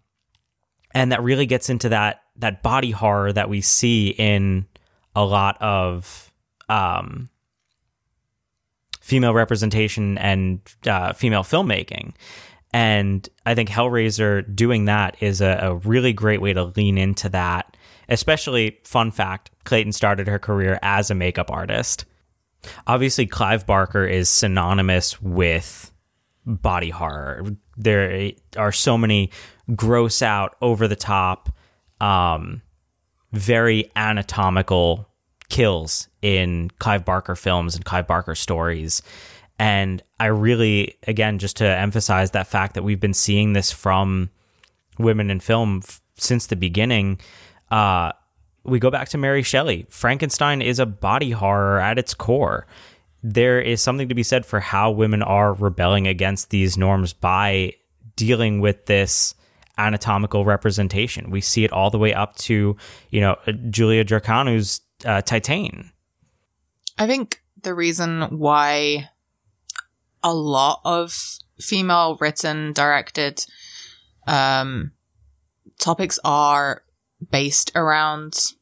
[0.95, 4.65] and that really gets into that that body horror that we see in
[5.15, 6.33] a lot of
[6.69, 7.29] um
[9.05, 12.11] female representation and uh, female filmmaking.
[12.73, 17.29] And I think Hellraiser doing that is a, a really great way to lean into
[17.29, 17.77] that.
[18.09, 22.05] Especially, fun fact Clayton started her career as a makeup artist.
[22.87, 25.91] Obviously, Clive Barker is synonymous with
[26.43, 27.45] body horror.
[27.77, 29.29] There are so many
[29.75, 31.55] gross out, over the top,
[32.01, 32.63] um,
[33.33, 35.07] very anatomical
[35.49, 39.01] kills in Clive Barker films and Clive Barker stories.
[39.57, 44.29] And I really, again, just to emphasize that fact that we've been seeing this from
[44.97, 47.19] women in film f- since the beginning.
[47.71, 48.11] Uh,
[48.63, 49.85] we go back to Mary Shelley.
[49.89, 52.65] Frankenstein is a body horror at its core.
[53.23, 57.73] There is something to be said for how women are rebelling against these norms by
[58.15, 59.35] dealing with this
[59.77, 61.31] anatomical representation.
[61.31, 62.77] We see it all the way up to,
[63.09, 63.37] you know,
[63.69, 65.91] Julia Ducournau's uh, Titane.
[66.97, 69.09] I think the reason why
[70.23, 73.45] a lot of female written directed
[74.27, 74.91] um
[75.79, 76.83] topics are
[77.31, 78.53] based around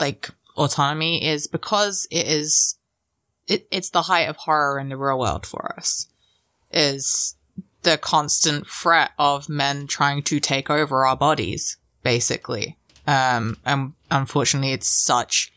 [0.00, 2.76] like autonomy is because it is
[3.46, 6.08] it, it's the height of horror in the real world for us
[6.72, 7.36] is
[7.82, 14.72] the constant threat of men trying to take over our bodies basically um and unfortunately
[14.72, 15.52] it's such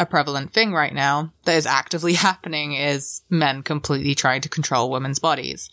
[0.00, 4.90] a prevalent thing right now that is actively happening is men completely trying to control
[4.90, 5.70] women's bodies.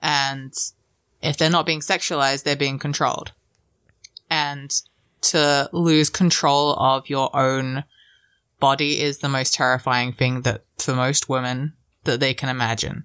[0.00, 0.54] And
[1.20, 3.32] if they're not being sexualized, they're being controlled.
[4.30, 4.72] And
[5.22, 7.84] to lose control of your own
[8.60, 11.72] body is the most terrifying thing that for most women
[12.04, 13.04] that they can imagine.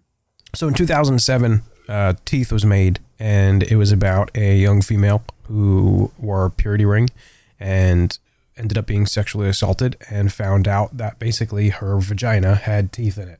[0.54, 6.12] So in 2007, uh, Teeth was made, and it was about a young female who
[6.20, 7.10] wore a purity ring
[7.60, 8.18] and
[8.62, 13.28] ended up being sexually assaulted and found out that basically her vagina had teeth in
[13.28, 13.40] it.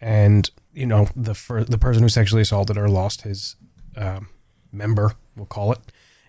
[0.00, 3.56] And, you know, the fir- the person who sexually assaulted her lost his
[3.96, 4.28] um,
[4.72, 5.80] member, we'll call it.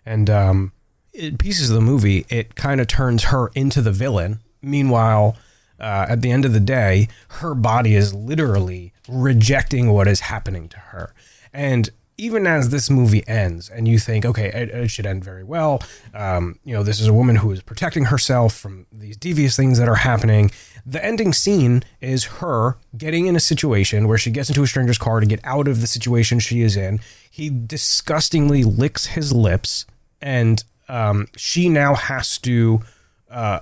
[0.06, 0.72] And um,
[1.13, 4.39] in pieces of the movie, it kind of turns her into the villain.
[4.62, 5.38] Meanwhile,
[5.80, 10.69] uh, at the end of the day, her body is literally rejecting what is happening
[10.69, 11.13] to her.
[11.54, 15.43] And even as this movie ends, and you think, okay, it, it should end very
[15.43, 15.82] well.
[16.13, 19.80] Um, you know, this is a woman who is protecting herself from these devious things
[19.80, 20.52] that are happening.
[20.86, 24.97] The ending scene is her getting in a situation where she gets into a stranger's
[24.97, 26.99] car to get out of the situation she is in.
[27.30, 29.86] He disgustingly licks his lips,
[30.21, 32.82] and um, she now has to
[33.30, 33.62] uh,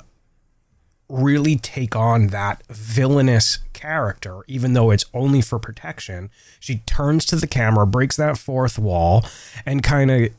[1.12, 6.30] really take on that villainous character, even though it's only for protection.
[6.60, 9.26] She turns to the camera, breaks that fourth wall,
[9.65, 10.30] and kind of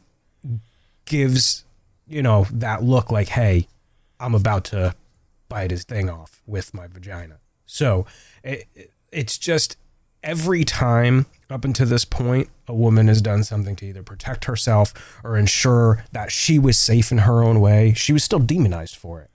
[1.04, 1.64] gives,
[2.08, 3.68] you know, that look like, hey,
[4.18, 4.94] I'm about to
[5.48, 7.38] bite his thing off with my vagina.
[7.66, 8.06] So
[8.42, 8.66] it,
[9.10, 9.76] it's just
[10.22, 15.20] every time up until this point, a woman has done something to either protect herself
[15.22, 19.20] or ensure that she was safe in her own way, she was still demonized for
[19.20, 19.30] it.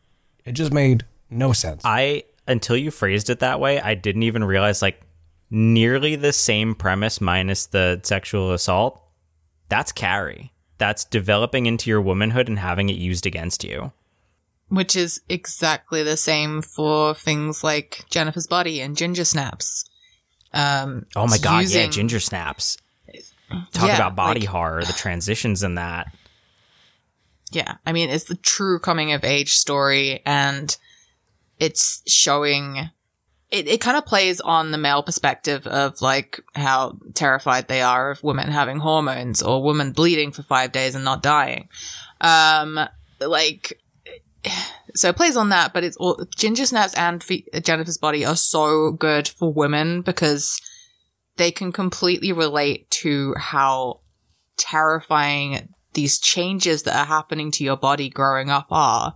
[0.46, 1.82] It just made no sense.
[1.86, 5.02] I until you phrased it that way, I didn't even realize like
[5.50, 9.02] nearly the same premise minus the sexual assault.
[9.70, 10.54] That's Carrie.
[10.78, 13.92] That's developing into your womanhood and having it used against you.
[14.70, 19.90] Which is exactly the same for things like Jennifer's Body and Ginger Snaps.
[20.54, 22.78] Um, Oh my god, yeah, ginger snaps.
[23.72, 26.14] Talk Yeah, about body like- horror, the transitions in that.
[27.52, 30.76] Yeah, I mean, it's the true coming of age story, and
[31.60, 32.90] it's showing
[33.50, 38.12] it, it kind of plays on the male perspective of like how terrified they are
[38.12, 41.70] of women having hormones or women bleeding for five days and not dying.
[42.20, 42.80] Um,
[43.22, 43.80] like,
[44.96, 48.36] so it plays on that, but it's all Ginger Snaps and Fe- Jennifer's Body are
[48.36, 50.62] so good for women because
[51.38, 54.02] they can completely relate to how
[54.58, 59.16] terrifying these changes that are happening to your body growing up are.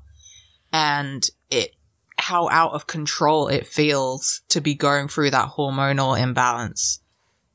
[0.71, 1.75] And it,
[2.21, 6.99] how out of control it feels to be going through that hormonal imbalance.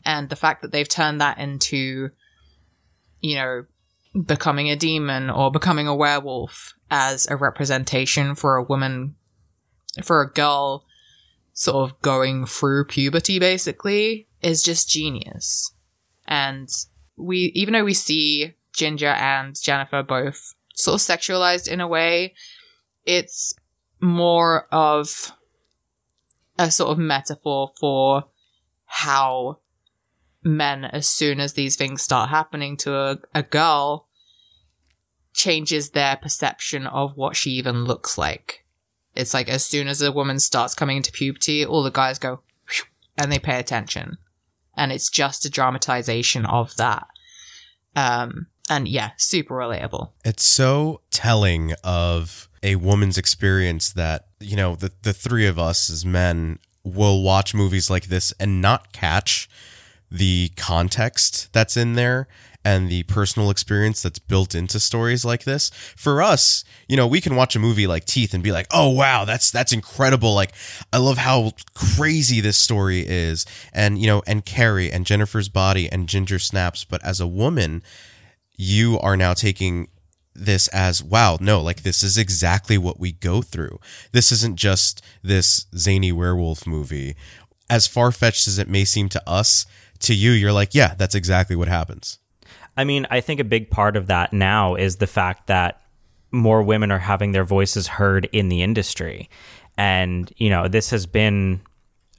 [0.04, 2.10] And the fact that they've turned that into,
[3.20, 3.64] you know,
[4.24, 9.16] becoming a demon or becoming a werewolf as a representation for a woman,
[10.02, 10.84] for a girl
[11.52, 15.72] sort of going through puberty basically is just genius.
[16.26, 16.68] And
[17.16, 22.34] we, even though we see Ginger and Jennifer both sort of sexualized in a way,
[23.04, 23.54] it's
[24.00, 25.32] more of
[26.58, 28.24] a sort of metaphor for
[28.86, 29.58] how
[30.42, 34.08] men, as soon as these things start happening to a, a girl,
[35.34, 38.64] changes their perception of what she even looks like.
[39.14, 42.40] It's like as soon as a woman starts coming into puberty, all the guys go
[43.18, 44.18] and they pay attention.
[44.76, 47.06] And it's just a dramatization of that.
[47.94, 50.10] Um, and yeah, super relatable.
[50.24, 55.88] It's so telling of a woman's experience that, you know, the, the three of us
[55.88, 59.48] as men will watch movies like this and not catch
[60.10, 62.26] the context that's in there
[62.64, 65.70] and the personal experience that's built into stories like this.
[65.94, 68.90] For us, you know, we can watch a movie like Teeth and be like, "Oh
[68.90, 70.34] wow, that's that's incredible.
[70.34, 70.52] Like
[70.92, 75.88] I love how crazy this story is." And, you know, and Carrie and Jennifer's Body
[75.90, 77.84] and Ginger Snaps, but as a woman,
[78.56, 79.86] you are now taking
[80.38, 83.78] this as wow no like this is exactly what we go through.
[84.12, 87.16] This isn't just this zany werewolf movie.
[87.68, 89.66] As far-fetched as it may seem to us
[90.00, 92.18] to you you're like yeah that's exactly what happens.
[92.76, 95.80] I mean, I think a big part of that now is the fact that
[96.30, 99.30] more women are having their voices heard in the industry.
[99.78, 101.62] And, you know, this has been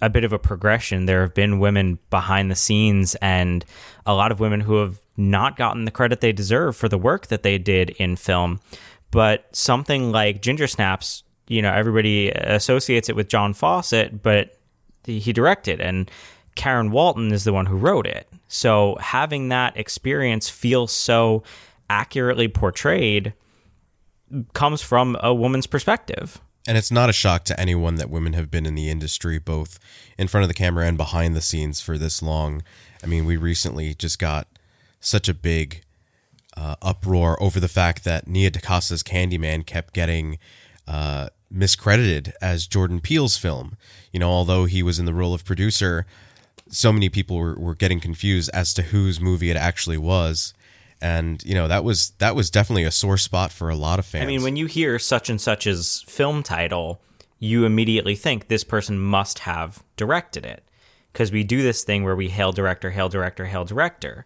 [0.01, 1.05] a bit of a progression.
[1.05, 3.65] There have been women behind the scenes and
[4.05, 7.27] a lot of women who have not gotten the credit they deserve for the work
[7.27, 8.59] that they did in film.
[9.09, 14.57] But something like Ginger Snaps, you know, everybody associates it with John Fawcett, but
[15.05, 16.11] he directed and
[16.55, 18.27] Karen Walton is the one who wrote it.
[18.47, 21.43] So having that experience feel so
[21.89, 23.33] accurately portrayed
[24.53, 26.41] comes from a woman's perspective.
[26.67, 29.79] And it's not a shock to anyone that women have been in the industry, both
[30.17, 32.61] in front of the camera and behind the scenes, for this long.
[33.01, 34.47] I mean, we recently just got
[34.99, 35.81] such a big
[36.57, 40.39] uh, uproar over the fact that Nia DaCosta's Candyman kept getting
[40.87, 43.77] uh, miscredited as Jordan Peele's film.
[44.11, 46.05] You know, although he was in the role of producer,
[46.69, 50.53] so many people were, were getting confused as to whose movie it actually was
[51.01, 54.05] and you know that was that was definitely a sore spot for a lot of
[54.05, 54.23] fans.
[54.23, 57.01] I mean, when you hear such and such's film title,
[57.39, 60.63] you immediately think this person must have directed it
[61.13, 64.25] because we do this thing where we hail director, hail director, hail director.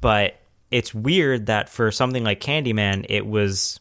[0.00, 3.80] But it's weird that for something like Candyman, it was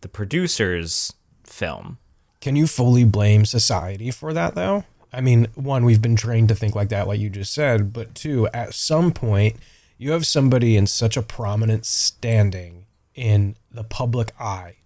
[0.00, 1.12] the producer's
[1.44, 1.98] film.
[2.40, 4.84] Can you fully blame society for that though?
[5.12, 8.14] I mean, one, we've been trained to think like that, like you just said, but
[8.14, 9.56] two, at some point,
[9.98, 14.76] you have somebody in such a prominent standing in the public eye.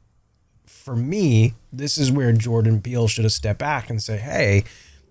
[0.64, 4.64] For me, this is where Jordan Peele should have stepped back and say, hey,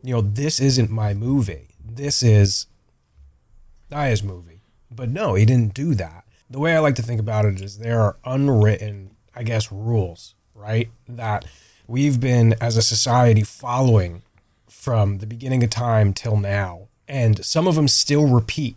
[0.04, 1.68] you know, this isn't my movie.
[1.84, 2.66] This is
[3.92, 4.62] Naya's movie.
[4.90, 6.26] But no, he didn't do that.
[6.50, 10.34] The way I like to think about it is there are unwritten, I guess, rules,
[10.56, 10.90] right?
[11.08, 11.46] That
[11.88, 14.24] we've been, as a society, following
[14.68, 16.88] from the beginning of time till now.
[17.08, 18.76] And some of them still repeat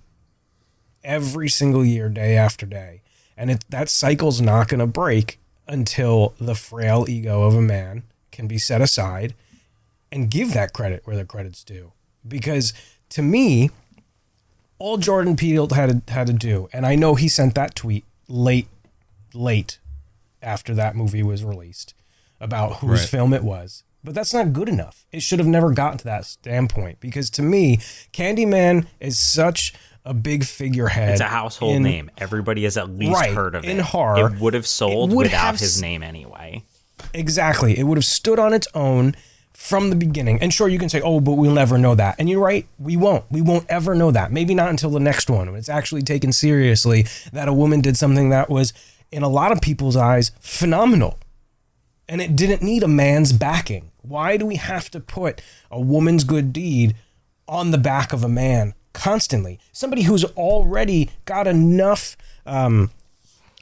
[1.04, 3.02] every single year, day after day.
[3.36, 8.04] And it, that cycle's not going to break until the frail ego of a man
[8.32, 9.34] can be set aside
[10.12, 11.92] and give that credit where the credit's due.
[12.26, 12.72] Because
[13.10, 13.70] to me,
[14.78, 18.04] all Jordan Peele had to, had to do, and I know he sent that tweet
[18.28, 18.68] late,
[19.32, 19.78] late
[20.42, 21.94] after that movie was released
[22.40, 23.08] about whose Right.
[23.08, 23.82] film it was.
[24.02, 25.06] But that's not good enough.
[25.12, 27.78] It should have never gotten to that standpoint because to me,
[28.12, 29.72] Candyman is such
[30.04, 31.10] a big figurehead.
[31.12, 32.10] It's a household in- name.
[32.18, 33.84] Everybody has at least Right, heard of in it.
[33.86, 36.62] horror, it would have sold would without have his name anyway.
[37.12, 37.78] Exactly.
[37.78, 39.14] It would have stood on its own
[39.52, 40.38] from the beginning.
[40.42, 42.16] And sure, you can say, oh, but we'll never know that.
[42.18, 43.24] And you're right, we won't.
[43.30, 44.32] We won't ever know that.
[44.32, 47.96] Maybe not until the next one when it's actually taken seriously that a woman did
[47.96, 48.72] something that was,
[49.12, 51.18] in a lot of people's eyes, phenomenal.
[52.08, 53.90] and it didn't need a man's backing.
[54.02, 55.40] Why do we have to put
[55.70, 56.94] a woman's good deed
[57.48, 59.58] on the back of a man constantly?
[59.72, 62.16] Somebody who's already got enough
[62.46, 62.90] um,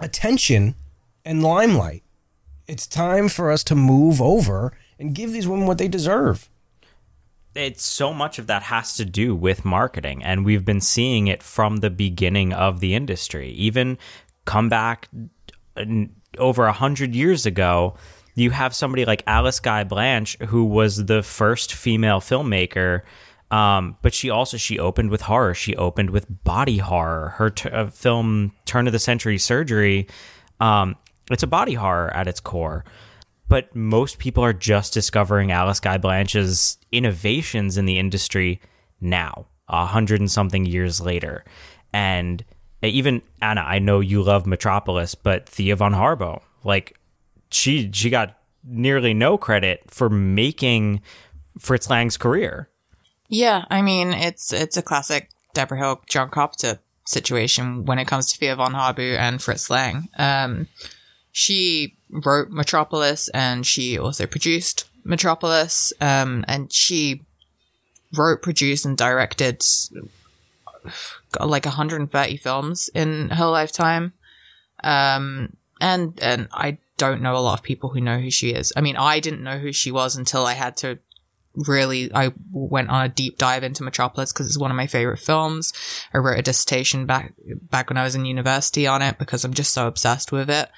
[0.00, 0.76] attention
[1.24, 2.04] and limelight.
[2.68, 6.48] It's time for us to move over and give these women what they deserve.
[7.54, 11.42] it's so much of that has to do with marketing and we've been seeing it
[11.42, 13.98] from the beginning of the industry even
[14.46, 15.08] come back
[16.38, 17.94] over a hundred years ago
[18.34, 23.02] you have somebody like alice guy blanche who was the first female filmmaker
[23.52, 27.70] um, but she also she opened with horror she opened with body horror her t-
[27.70, 30.08] uh, film turn of the century surgery
[30.60, 30.96] um,
[31.30, 32.84] it's a body horror at its core
[33.52, 38.62] but most people are just discovering Alice Guy Blanche's innovations in the industry
[38.98, 41.44] now, a hundred and something years later.
[41.92, 42.42] And
[42.82, 46.96] even Anna, I know you love Metropolis, but Thea von Harbou, like
[47.50, 51.02] she she got nearly no credit for making
[51.58, 52.70] Fritz Lang's career.
[53.32, 58.26] Yeah, I mean it's it's a classic Debra Hill, John Carpenter situation when it comes
[58.26, 60.10] to Thea von Harbou and Fritz Lang.
[60.18, 60.68] Um,
[61.32, 65.94] she wrote Metropolis and she also produced Metropolis.
[65.98, 67.22] Um, and she
[68.14, 69.64] wrote, produced, and directed
[71.40, 74.12] like 130 films in her lifetime.
[74.84, 78.74] Um, and and I don't know a lot of people who know who she is.
[78.76, 80.98] I mean, I didn't know who she was until I had to
[81.54, 85.18] really I went on a deep dive into Metropolis because it's one of my favorite
[85.18, 85.72] films.
[86.12, 87.34] I wrote a dissertation back
[87.70, 90.70] back when I was in university on it because I'm just so obsessed with it.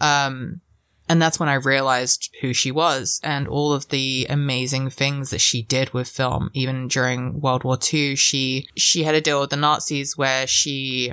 [0.00, 0.60] Um,
[1.08, 5.40] and that's when I realized who she was and all of the amazing things that
[5.40, 6.50] she did with film.
[6.52, 11.12] Even during World War II, she she had a deal with the Nazis where she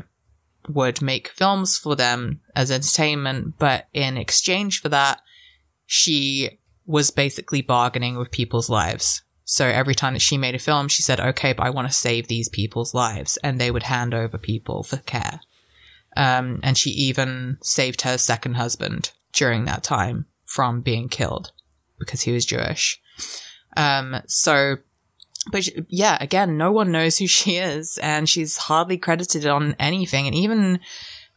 [0.68, 5.22] would make films for them as entertainment, but in exchange for that,
[5.86, 9.22] she was basically bargaining with people's lives.
[9.46, 11.94] So every time that she made a film, she said, okay, but I want to
[11.94, 13.38] save these people's lives.
[13.44, 15.42] And they would hand over people for care.
[16.16, 21.52] Um, and she even saved her second husband during that time from being killed
[22.00, 23.02] because he was Jewish.
[23.76, 24.78] Um, so,
[25.52, 30.28] but yeah, again, no one knows who she is and she's hardly credited on anything.
[30.28, 30.80] And even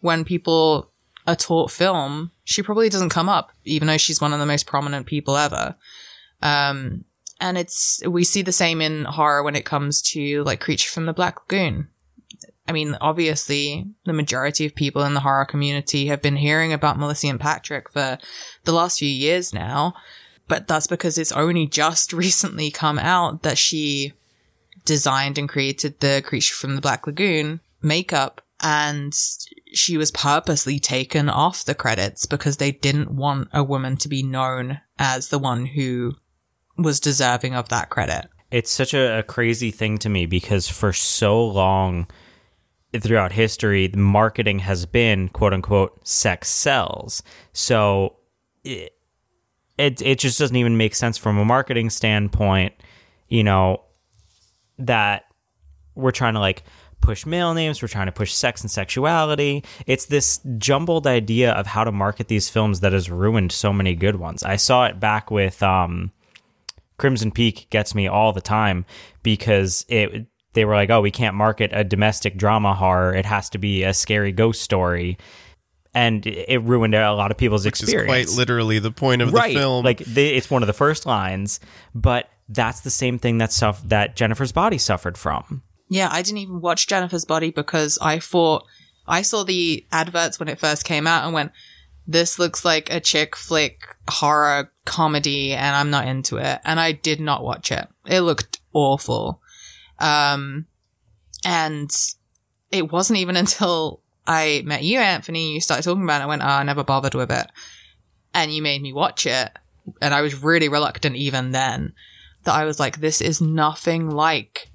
[0.01, 0.91] when people
[1.27, 4.67] are taught film, she probably doesn't come up, even though she's one of the most
[4.67, 5.75] prominent people ever.
[6.43, 7.05] Um,
[7.41, 11.07] and it's, we see the same in horror when it comes to like Creature from
[11.07, 11.89] the Black Lagoon.
[12.69, 16.99] I mean, obviously, the majority of people in the horror community have been hearing about
[16.99, 18.19] Milicent Patrick for
[18.65, 19.95] the last few years now,
[20.49, 24.13] but that's because it's only just recently come out that she
[24.85, 29.15] designed and created the Creature from the Black Lagoon makeup, and
[29.77, 34.23] she was purposely taken off the credits because they didn't want a woman to be
[34.23, 36.13] known as the one who
[36.79, 38.27] was deserving of that credit.
[38.51, 42.07] It's such a, a crazy thing to me because for so long,
[43.01, 47.23] throughout history, the marketing has been quote unquote sex sells.
[47.53, 48.17] So
[48.65, 48.93] it,
[49.79, 52.75] it it just doesn't even make sense from a marketing standpoint,
[53.29, 53.85] you know,
[54.79, 55.25] that
[55.95, 56.63] we're trying to like
[57.07, 59.63] push male names, we're trying to push sex and sexuality.
[59.87, 63.95] It's this jumbled idea of how to market these films that has ruined so many
[63.95, 64.43] good ones.
[64.43, 66.11] I saw it back with um
[66.99, 68.85] Crimson Peak gets me all the time
[69.23, 73.15] because it they were like, oh, we can't market a domestic drama horror.
[73.15, 75.17] It has to be a scary ghost story.
[75.95, 78.35] And it ruined a lot of people's Which experience.
[78.35, 79.55] quite literally the point of right.
[79.55, 79.85] the film.
[79.85, 81.61] Like they, it's one of the first lines,
[81.95, 85.63] but that's the same thing that stuff that Jennifer's body suffered from.
[85.89, 88.67] Yeah, I didn't even watch Jennifer's Body because I thought
[89.07, 91.53] I saw the adverts when it first came out and went,
[92.07, 96.61] this looks like a chick flick horror comedy and I'm not into it.
[96.65, 97.89] And I did not watch it.
[98.05, 99.41] It looked awful.
[99.99, 100.67] Um,
[101.45, 101.95] and
[102.71, 106.25] it wasn't even until I met you, Anthony, you started talking about it.
[106.25, 107.47] I went, oh, I never bothered with it.
[108.35, 109.51] And you made me watch it.
[110.03, 111.93] And I was really reluctant even then
[112.45, 114.66] that I was like, this is nothing like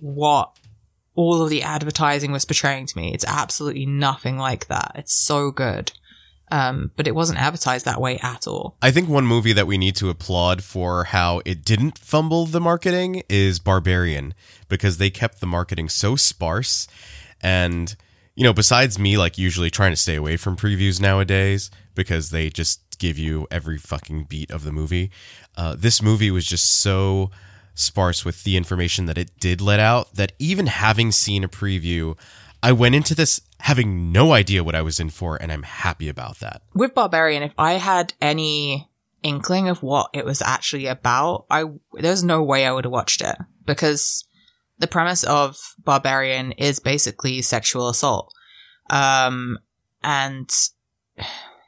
[0.00, 0.56] what
[1.14, 3.12] all of the advertising was portraying to me.
[3.12, 4.92] It's absolutely nothing like that.
[4.94, 5.92] It's so good.
[6.52, 8.76] Um, but it wasn't advertised that way at all.
[8.82, 12.60] I think one movie that we need to applaud for how it didn't fumble the
[12.60, 14.34] marketing is Barbarian
[14.68, 16.88] because they kept the marketing so sparse
[17.40, 17.94] and
[18.34, 22.50] you know besides me like usually trying to stay away from previews nowadays because they
[22.50, 25.10] just give you every fucking beat of the movie
[25.56, 27.30] uh, this movie was just so
[27.74, 32.16] sparse with the information that it did let out that even having seen a preview
[32.62, 36.08] I went into this having no idea what I was in for, and I'm happy
[36.08, 36.62] about that.
[36.74, 38.88] With Barbarian, if I had any
[39.22, 41.64] inkling of what it was actually about, I
[41.94, 44.24] there's no way I would have watched it because
[44.78, 48.32] the premise of Barbarian is basically sexual assault.
[48.88, 49.58] Um,
[50.02, 50.50] and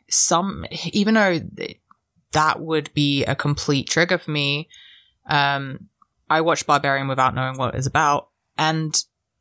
[0.08, 1.40] some, even though
[2.32, 4.68] that would be a complete trigger for me,
[5.26, 5.88] um,
[6.28, 8.94] I watched Barbarian without knowing what it was about, and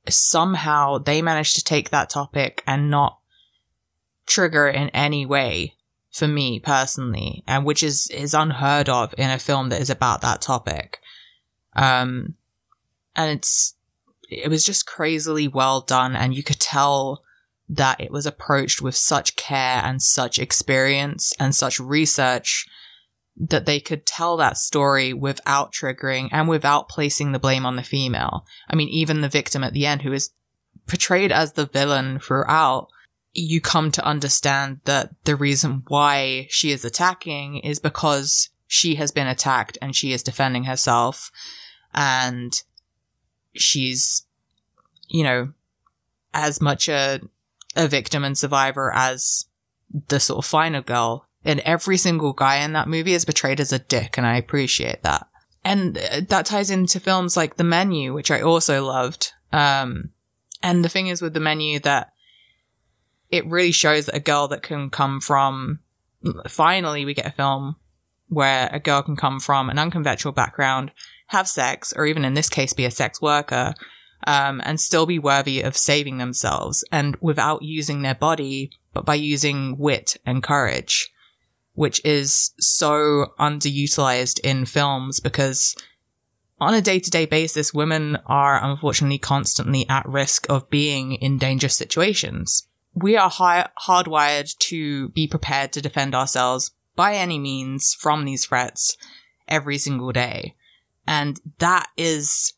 [0.09, 3.19] somehow they managed to take that topic and not
[4.25, 5.75] trigger in any way
[6.11, 10.21] for me personally, and which is is unheard of in a film that is about
[10.21, 10.99] that topic.
[11.75, 12.35] Um,
[13.15, 13.75] and it's
[14.29, 17.23] it was just crazily well done, and you could tell
[17.69, 22.67] that it was approached with such care and such experience and such research
[23.37, 27.83] that they could tell that story without triggering and without placing the blame on the
[27.83, 28.45] female.
[28.69, 30.31] I mean, even the victim at the end, who is
[30.87, 32.87] portrayed as the villain throughout,
[33.33, 39.11] you come to understand that the reason why she is attacking is because she has
[39.11, 41.31] been attacked and she is defending herself
[41.93, 42.61] and
[43.53, 44.25] she's,
[45.07, 45.53] you know,
[46.33, 47.21] as much a,
[47.75, 49.45] a victim and survivor as
[50.07, 51.27] the sort of final girl.
[51.43, 55.03] And every single guy in that movie is portrayed as a dick, and I appreciate
[55.03, 55.27] that.
[55.63, 59.31] And uh, that ties into films like The Menu, which I also loved.
[59.51, 60.09] Um,
[60.61, 62.13] and the thing is with The Menu that
[63.29, 65.79] it really shows that a girl that can come from,
[66.47, 67.75] finally we get a film
[68.27, 70.91] where a girl can come from an unconventional background,
[71.27, 73.73] have sex, or even in this case be a sex worker,
[74.27, 79.15] um, and still be worthy of saving themselves and without using their body, but by
[79.15, 81.11] using wit and courage,
[81.73, 85.75] which is so underutilized in films because
[86.59, 91.37] on a day to day basis, women are unfortunately constantly at risk of being in
[91.37, 97.93] dangerous situations we are high, hardwired to be prepared to defend ourselves by any means
[97.93, 98.97] from these threats
[99.47, 100.55] every single day.
[101.07, 102.53] And that is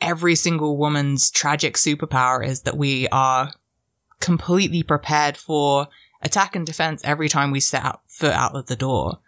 [0.00, 3.52] every single woman's tragic superpower is that we are
[4.20, 5.88] completely prepared for
[6.24, 9.18] attack and defense every time we set out, foot out of the door.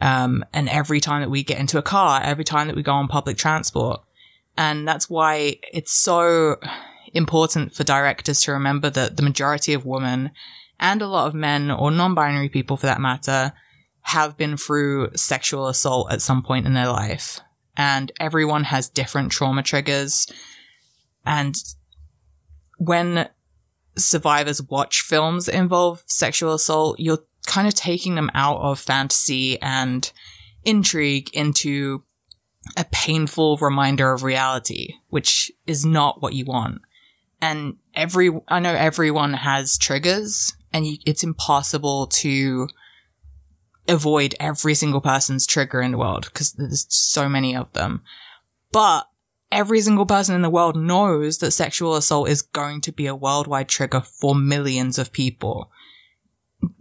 [0.00, 2.92] Um, and every time that we get into a car, every time that we go
[2.92, 4.00] on public transport.
[4.56, 6.56] And that's why it's so,
[7.14, 10.30] important for directors to remember that the majority of women
[10.80, 13.52] and a lot of men or non-binary people for that matter
[14.02, 17.40] have been through sexual assault at some point in their life.
[17.76, 20.26] And everyone has different trauma triggers.
[21.24, 21.54] And
[22.78, 23.28] when
[23.98, 30.10] survivors watch films involve sexual assault, you're kind of taking them out of fantasy and
[30.64, 32.02] intrigue into
[32.76, 36.82] a painful reminder of reality, which is not what you want
[37.40, 42.68] and every I know everyone has triggers, and you, it's impossible to
[43.86, 48.02] avoid every single person's trigger in the world because there's so many of them.
[48.72, 49.08] But
[49.50, 53.14] every single person in the world knows that sexual assault is going to be a
[53.14, 55.70] worldwide trigger for millions of people.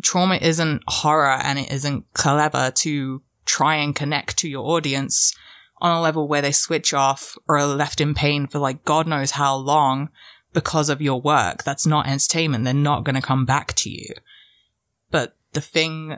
[0.01, 5.35] Trauma isn't horror and it isn't clever to try and connect to your audience
[5.79, 9.07] on a level where they switch off or are left in pain for like God
[9.07, 10.09] knows how long
[10.53, 11.63] because of your work.
[11.63, 12.63] That's not entertainment.
[12.63, 14.13] They're not going to come back to you.
[15.11, 16.17] But the thing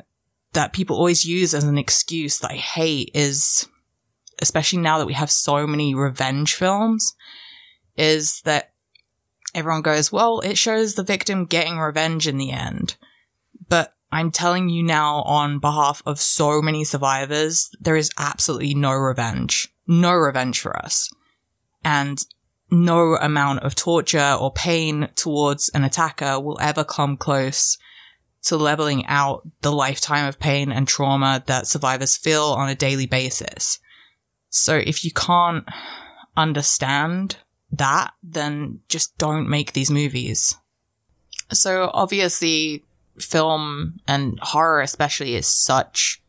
[0.54, 3.68] that people always use as an excuse that I hate is,
[4.42, 7.16] especially now that we have so many revenge films,
[7.98, 8.72] is that
[9.54, 12.96] everyone goes, well, it shows the victim getting revenge in the end.
[13.68, 18.94] But I'm telling you now on behalf of so many survivors, there is absolutely no
[18.94, 19.68] revenge.
[19.88, 21.10] No revenge for us.
[21.84, 22.24] And
[22.72, 27.78] no amount of torture or pain towards an attacker will ever come close
[28.44, 33.06] to leveling out the lifetime of pain and trauma that survivors feel on a daily
[33.06, 33.80] basis.
[34.50, 35.66] So if you can't
[36.36, 37.38] understand
[37.72, 40.56] that, then just don't make these movies.
[41.52, 42.84] So obviously,
[43.18, 46.22] film and horror especially is such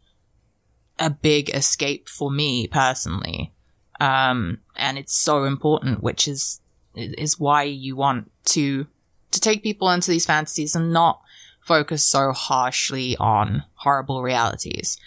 [0.99, 3.53] a big escape for me personally.
[4.01, 6.61] Um, and it's so important, which is,
[6.95, 8.87] is why you want to,
[9.31, 11.21] to take people into these fantasies and not
[11.61, 14.99] focus so harshly on horrible realities.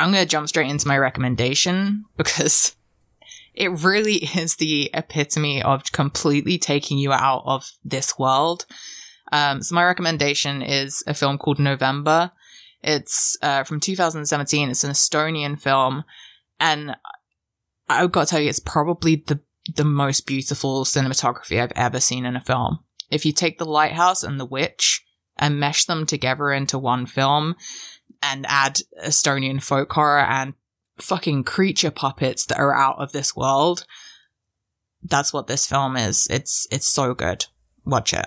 [0.00, 2.74] I'm going to jump straight into my recommendation because
[3.54, 8.66] it really is the epitome of completely taking you out of this world.
[9.32, 12.32] Um, so my recommendation is a film called November.
[12.82, 14.70] It's uh, from 2017.
[14.70, 16.04] It's an Estonian film,
[16.58, 16.96] and
[17.88, 19.40] I've got to tell you, it's probably the
[19.76, 22.78] the most beautiful cinematography I've ever seen in a film.
[23.10, 25.04] If you take The Lighthouse and The Witch
[25.36, 27.56] and mesh them together into one film,
[28.22, 30.54] and add Estonian folk horror and
[30.98, 33.86] fucking creature puppets that are out of this world.
[35.02, 36.26] That's what this film is.
[36.30, 37.46] It's it's so good.
[37.84, 38.26] Watch it.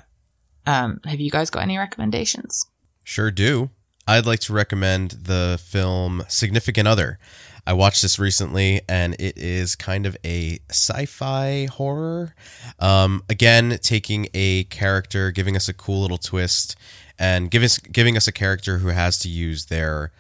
[0.65, 2.65] Um, have you guys got any recommendations?
[3.03, 3.69] Sure do.
[4.07, 7.19] I'd like to recommend the film Significant Other.
[7.65, 12.35] I watched this recently and it is kind of a sci fi horror.
[12.79, 16.75] Um, again, taking a character, giving us a cool little twist,
[17.20, 20.11] and giving us, giving us a character who has to use their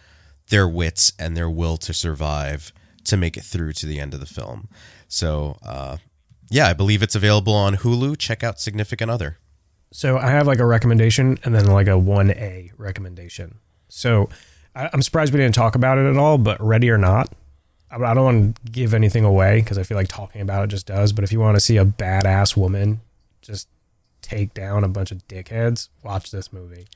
[0.49, 2.73] their wits and their will to survive
[3.05, 4.67] to make it through to the end of the film.
[5.07, 5.97] So, uh,
[6.49, 8.17] yeah, I believe it's available on Hulu.
[8.17, 9.37] Check out Significant Other.
[9.91, 13.59] So I have like a recommendation and then like a 1A recommendation.
[13.89, 14.29] So
[14.75, 17.31] I, I'm surprised we didn't talk about it at all, but Ready or Not,
[17.91, 20.87] I don't want to give anything away because I feel like talking about it just
[20.87, 21.13] does.
[21.13, 23.01] But if you want to see a badass woman
[23.41, 23.67] just
[24.23, 26.87] take down a bunch of dickheads, watch this movie.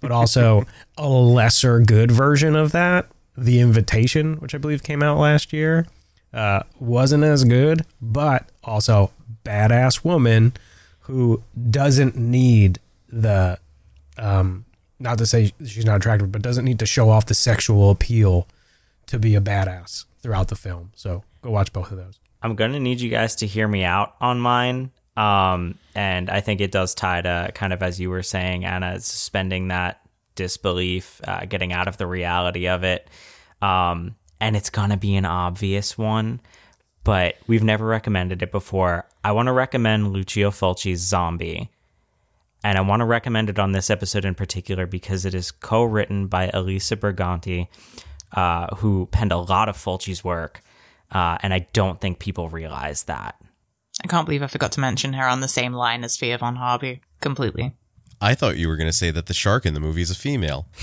[0.00, 0.64] But also
[0.96, 5.86] a lesser good version of that, The Invitation, which I believe came out last year,
[6.32, 9.10] uh, wasn't as good, but also
[9.44, 10.54] badass woman
[11.00, 13.58] who doesn't need the
[14.18, 14.64] um
[14.98, 18.48] not to say she's not attractive but doesn't need to show off the sexual appeal
[19.06, 22.78] to be a badass throughout the film so go watch both of those I'm gonna
[22.78, 24.92] need you guys to hear me out on mine.
[25.16, 29.00] Um, and I think it does tie to kind of as you were saying, Anna,
[29.00, 30.00] suspending that
[30.34, 33.08] disbelief, uh, getting out of the reality of it.
[33.62, 36.40] Um, and it's gonna be an obvious one,
[37.04, 39.06] but we've never recommended it before.
[39.24, 41.70] I want to recommend Lucio Fulci's Zombie.
[42.64, 45.84] And I want to recommend it on this episode in particular because it is co
[45.84, 47.68] written by Elisa Briganti,
[48.32, 50.62] uh, who penned a lot of Fulci's work.
[51.12, 53.36] Uh, and I don't think people realize that.
[54.04, 56.56] I can't believe I forgot to mention her on the same line as Thea von
[56.56, 57.00] Harbou.
[57.20, 57.74] Completely.
[58.20, 60.14] I thought you were going to say that the shark in the movie is a
[60.14, 60.66] female.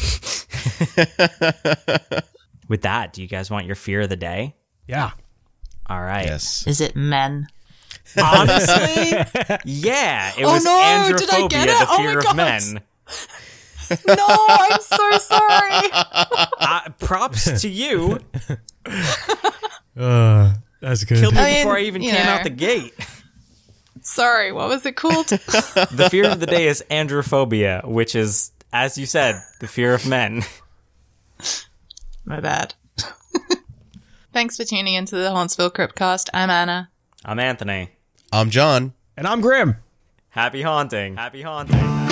[2.68, 4.56] With that, do you guys want your fear of the day?
[4.88, 5.12] yeah
[5.88, 6.26] All right.
[6.26, 6.66] Yes.
[6.68, 7.48] Is it men?
[8.22, 9.12] Honestly,
[9.66, 11.80] yeah, it Oh was no, did I get it?
[11.80, 12.36] the Oh my of God.
[12.36, 12.82] men.
[14.08, 15.90] No, I'm so sorry.
[16.66, 18.20] Uh, props to you.
[19.98, 20.54] uh
[20.84, 22.32] that's good Killed me I mean, before I even you came know.
[22.34, 22.94] out the gate.
[24.02, 25.28] sorry, what was it called?
[25.30, 30.08] The fear of the day is androphobia, which is, as you said, the fear of
[30.08, 30.44] men.
[32.26, 32.76] My bad.
[34.34, 36.30] Thanks for tuning into the Hauntsville Cryptcast.
[36.34, 36.90] I'm Anna.
[37.24, 37.92] I'm Anthony.
[38.32, 38.94] I'm John.
[39.16, 39.76] and i'm grim
[40.30, 41.16] Happy haunting.
[41.16, 42.03] Happy haunting.